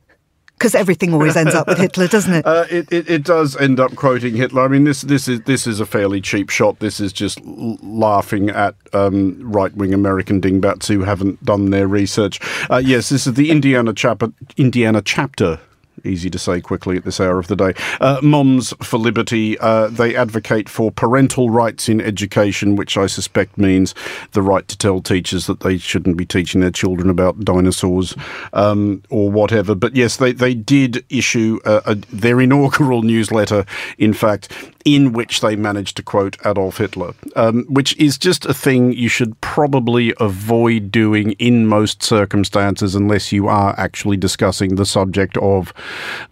because 0.62 0.76
everything 0.76 1.12
always 1.12 1.36
ends 1.36 1.56
up 1.56 1.66
with 1.66 1.78
Hitler, 1.78 2.06
doesn't 2.06 2.32
it? 2.32 2.46
Uh, 2.52 2.66
it, 2.70 2.92
it? 2.92 3.08
it 3.08 3.24
does 3.24 3.56
end 3.56 3.80
up 3.80 3.94
quoting 3.94 4.36
Hitler. 4.36 4.62
I 4.62 4.68
mean, 4.68 4.84
this 4.84 5.02
this 5.02 5.26
is 5.26 5.40
this 5.42 5.66
is 5.66 5.80
a 5.80 5.86
fairly 5.86 6.20
cheap 6.20 6.50
shot. 6.50 6.80
This 6.80 7.00
is 7.00 7.10
just 7.12 7.40
laughing 7.44 8.50
at 8.50 8.74
um, 8.92 9.38
right 9.40 9.74
wing 9.74 9.94
American 9.94 10.38
dingbats 10.38 10.86
who 10.88 11.00
haven't 11.00 11.42
done 11.44 11.70
their 11.70 11.88
research. 11.88 12.40
Uh, 12.70 12.82
yes, 12.84 13.08
this 13.08 13.26
is 13.26 13.34
the 13.34 13.50
Indiana 13.50 13.94
chapter. 13.94 14.32
Indiana 14.58 15.00
chapter 15.00 15.60
easy 16.04 16.30
to 16.30 16.38
say 16.38 16.60
quickly 16.60 16.96
at 16.96 17.04
this 17.04 17.20
hour 17.20 17.38
of 17.38 17.48
the 17.48 17.56
day. 17.56 17.72
Uh, 18.00 18.20
Moms 18.22 18.72
for 18.82 18.98
Liberty, 18.98 19.58
uh, 19.58 19.88
they 19.88 20.16
advocate 20.16 20.68
for 20.68 20.90
parental 20.90 21.50
rights 21.50 21.88
in 21.88 22.00
education, 22.00 22.76
which 22.76 22.96
I 22.96 23.06
suspect 23.06 23.58
means 23.58 23.94
the 24.32 24.42
right 24.42 24.66
to 24.68 24.76
tell 24.76 25.00
teachers 25.00 25.46
that 25.46 25.60
they 25.60 25.78
shouldn't 25.78 26.16
be 26.16 26.26
teaching 26.26 26.60
their 26.60 26.70
children 26.70 27.10
about 27.10 27.40
dinosaurs 27.40 28.16
um, 28.52 29.02
or 29.10 29.30
whatever. 29.30 29.74
But 29.74 29.96
yes, 29.96 30.16
they, 30.16 30.32
they 30.32 30.54
did 30.54 31.04
issue 31.08 31.60
a, 31.64 31.82
a, 31.86 31.94
their 31.94 32.40
inaugural 32.40 33.02
newsletter, 33.02 33.64
in 33.98 34.12
fact, 34.12 34.52
in 34.84 35.12
which 35.12 35.40
they 35.40 35.56
managed 35.56 35.96
to 35.96 36.02
quote 36.02 36.36
Adolf 36.44 36.78
Hitler, 36.78 37.14
um, 37.36 37.64
which 37.68 37.96
is 37.96 38.18
just 38.18 38.44
a 38.46 38.54
thing 38.54 38.92
you 38.92 39.08
should 39.08 39.40
probably 39.40 40.14
avoid 40.20 40.90
doing 40.90 41.32
in 41.32 41.66
most 41.66 42.02
circumstances 42.02 42.94
unless 42.94 43.32
you 43.32 43.48
are 43.48 43.74
actually 43.78 44.16
discussing 44.16 44.76
the 44.76 44.86
subject 44.86 45.36
of 45.38 45.72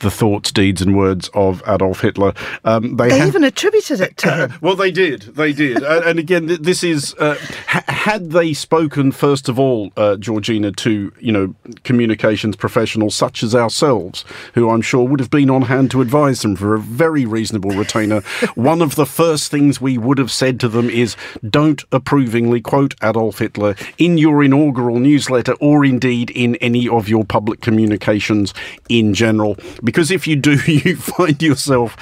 the 0.00 0.10
thoughts, 0.10 0.52
deeds, 0.52 0.82
and 0.82 0.96
words 0.96 1.30
of 1.34 1.62
Adolf 1.66 2.00
Hitler. 2.00 2.32
Um, 2.64 2.96
they, 2.96 3.08
they 3.08 3.26
even 3.26 3.44
attributed 3.44 4.00
it 4.00 4.16
to 4.18 4.36
him. 4.48 4.58
well, 4.60 4.76
they 4.76 4.90
did. 4.90 5.22
They 5.22 5.52
did. 5.52 5.76
and, 5.82 6.04
and, 6.04 6.18
again, 6.18 6.46
this 6.46 6.82
is 6.82 7.14
uh, 7.18 7.36
ha- 7.66 7.84
had 7.88 8.30
they 8.30 8.52
spoken 8.52 9.12
first 9.12 9.48
of 9.48 9.58
all, 9.58 9.92
uh, 9.96 10.16
Georgina, 10.16 10.72
to 10.72 11.12
you 11.20 11.32
know 11.32 11.54
communications 11.84 12.56
professionals 12.56 13.14
such 13.14 13.42
as 13.42 13.54
ourselves, 13.54 14.24
who 14.54 14.70
I'm 14.70 14.82
sure 14.82 15.06
would 15.06 15.20
have 15.20 15.30
been 15.30 15.50
on 15.50 15.62
hand 15.62 15.90
to 15.92 16.00
advise 16.00 16.42
them 16.42 16.56
for 16.56 16.74
a 16.74 16.78
very 16.78 17.24
reasonable 17.24 17.70
retainer 17.70 18.22
one 18.54 18.82
of 18.82 18.94
the 18.94 19.06
first 19.06 19.50
things 19.50 19.80
we 19.80 19.98
would 19.98 20.18
have 20.18 20.30
said 20.30 20.60
to 20.60 20.68
them 20.68 20.90
is 20.90 21.16
don't 21.48 21.84
approvingly 21.92 22.60
quote 22.60 22.94
Adolf 23.02 23.38
Hitler 23.38 23.74
in 23.98 24.18
your 24.18 24.42
inaugural 24.42 24.98
newsletter 24.98 25.52
or 25.54 25.84
indeed 25.84 26.30
in 26.30 26.56
any 26.56 26.88
of 26.88 27.08
your 27.08 27.24
public 27.24 27.60
communications 27.60 28.54
in 28.88 29.14
general. 29.14 29.56
Because 29.82 30.10
if 30.10 30.26
you 30.26 30.36
do, 30.36 30.52
you 30.66 30.96
find 30.96 31.40
yourself, 31.42 31.96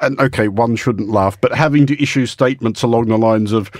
and 0.00 0.18
okay, 0.20 0.48
one 0.48 0.76
shouldn't 0.76 1.10
laugh, 1.10 1.40
but 1.40 1.54
having 1.54 1.86
to 1.86 2.02
issue 2.02 2.26
statements 2.26 2.82
along 2.82 3.06
the 3.06 3.18
lines 3.18 3.52
of, 3.52 3.70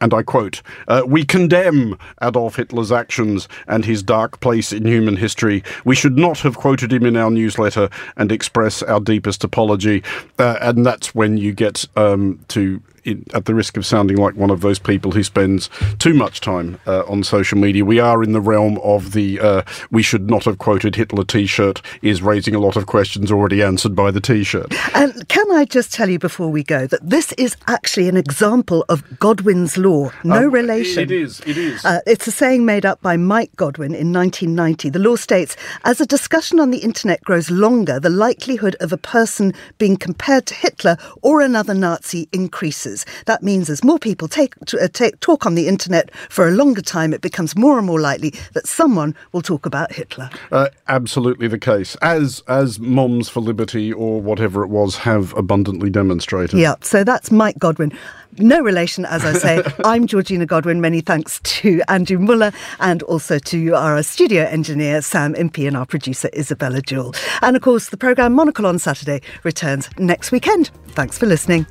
and 0.00 0.14
I 0.14 0.22
quote, 0.22 0.62
uh, 0.88 1.02
We 1.06 1.24
condemn 1.24 1.98
Adolf 2.22 2.56
Hitler's 2.56 2.92
actions 2.92 3.48
and 3.66 3.84
his 3.84 4.02
dark 4.02 4.40
place 4.40 4.72
in 4.72 4.86
human 4.86 5.16
history. 5.16 5.62
We 5.84 5.94
should 5.94 6.16
not 6.16 6.38
have 6.40 6.56
quoted 6.56 6.92
him 6.92 7.04
in 7.04 7.16
our 7.16 7.30
newsletter 7.30 7.88
and 8.16 8.32
express 8.32 8.82
our 8.82 9.00
deepest 9.00 9.44
apology. 9.44 10.02
Uh, 10.38 10.56
and 10.60 10.84
that's 10.84 11.14
when 11.14 11.36
you 11.36 11.52
get 11.52 11.84
um, 11.96 12.40
to 12.48 12.82
in, 13.04 13.24
at 13.34 13.44
the 13.44 13.54
risk 13.54 13.76
of 13.76 13.86
sounding 13.86 14.16
like 14.16 14.34
one 14.34 14.50
of 14.50 14.60
those 14.60 14.78
people 14.78 15.12
who 15.12 15.22
spends 15.22 15.68
too 15.98 16.14
much 16.14 16.40
time 16.40 16.78
uh, 16.86 17.04
on 17.06 17.22
social 17.22 17.58
media, 17.58 17.84
we 17.84 18.00
are 18.00 18.22
in 18.22 18.32
the 18.32 18.40
realm 18.40 18.78
of 18.78 19.12
the 19.12 19.40
uh, 19.40 19.62
we 19.90 20.02
should 20.02 20.30
not 20.30 20.44
have 20.44 20.58
quoted 20.58 20.96
Hitler 20.96 21.24
t 21.24 21.46
shirt, 21.46 21.82
is 22.02 22.22
raising 22.22 22.54
a 22.54 22.58
lot 22.58 22.76
of 22.76 22.86
questions 22.86 23.30
already 23.30 23.62
answered 23.62 23.94
by 23.94 24.10
the 24.10 24.20
t 24.20 24.44
shirt. 24.44 24.74
And 24.94 25.28
can 25.28 25.50
I 25.52 25.64
just 25.64 25.92
tell 25.92 26.08
you 26.08 26.18
before 26.18 26.48
we 26.48 26.62
go 26.62 26.86
that 26.86 27.08
this 27.08 27.32
is 27.32 27.56
actually 27.66 28.08
an 28.08 28.16
example 28.16 28.84
of 28.88 29.18
Godwin's 29.18 29.76
Law? 29.76 30.10
No 30.24 30.46
um, 30.46 30.50
relation. 30.50 31.02
It 31.02 31.10
is, 31.10 31.40
it 31.40 31.56
is. 31.56 31.84
Uh, 31.84 32.00
it's 32.06 32.26
a 32.26 32.32
saying 32.32 32.64
made 32.64 32.84
up 32.84 33.00
by 33.00 33.16
Mike 33.16 33.54
Godwin 33.56 33.94
in 33.94 34.12
1990. 34.12 34.90
The 34.90 34.98
law 34.98 35.16
states 35.16 35.56
as 35.84 36.00
a 36.00 36.06
discussion 36.06 36.60
on 36.60 36.70
the 36.70 36.78
internet 36.78 37.22
grows 37.22 37.50
longer, 37.50 38.00
the 38.00 38.10
likelihood 38.10 38.76
of 38.80 38.92
a 38.92 38.96
person 38.96 39.54
being 39.78 39.96
compared 39.96 40.46
to 40.46 40.54
Hitler 40.54 40.96
or 41.22 41.40
another 41.40 41.74
Nazi 41.74 42.28
increases. 42.32 42.89
That 43.26 43.42
means 43.42 43.70
as 43.70 43.84
more 43.84 43.98
people 43.98 44.28
take, 44.28 44.54
uh, 44.80 44.88
take, 44.92 45.20
talk 45.20 45.46
on 45.46 45.54
the 45.54 45.68
internet 45.68 46.14
for 46.28 46.48
a 46.48 46.50
longer 46.50 46.82
time, 46.82 47.12
it 47.12 47.20
becomes 47.20 47.56
more 47.56 47.78
and 47.78 47.86
more 47.86 48.00
likely 48.00 48.34
that 48.52 48.66
someone 48.66 49.14
will 49.32 49.42
talk 49.42 49.66
about 49.66 49.92
Hitler. 49.92 50.30
Uh, 50.50 50.68
absolutely 50.88 51.48
the 51.48 51.58
case, 51.58 51.96
as 51.96 52.42
as 52.48 52.78
Moms 52.78 53.28
for 53.28 53.40
Liberty 53.40 53.92
or 53.92 54.20
whatever 54.20 54.64
it 54.64 54.68
was 54.68 54.96
have 54.98 55.34
abundantly 55.36 55.90
demonstrated. 55.90 56.58
Yeah, 56.58 56.74
so 56.82 57.04
that's 57.04 57.30
Mike 57.30 57.58
Godwin. 57.58 57.92
No 58.38 58.60
relation, 58.60 59.04
as 59.04 59.24
I 59.24 59.32
say. 59.32 59.62
I'm 59.84 60.06
Georgina 60.06 60.46
Godwin. 60.46 60.80
Many 60.80 61.00
thanks 61.00 61.40
to 61.42 61.82
Andrew 61.88 62.18
Mueller 62.18 62.52
and 62.78 63.02
also 63.04 63.38
to 63.38 63.74
our 63.74 64.02
studio 64.02 64.44
engineer, 64.44 65.02
Sam 65.02 65.34
Impey, 65.34 65.66
and 65.66 65.76
our 65.76 65.86
producer, 65.86 66.30
Isabella 66.36 66.80
Jewell. 66.80 67.14
And 67.42 67.56
of 67.56 67.62
course, 67.62 67.88
the 67.88 67.96
programme 67.96 68.34
Monocle 68.34 68.66
on 68.66 68.78
Saturday 68.78 69.20
returns 69.42 69.90
next 69.98 70.30
weekend. 70.30 70.70
Thanks 70.88 71.18
for 71.18 71.26
listening. 71.26 71.66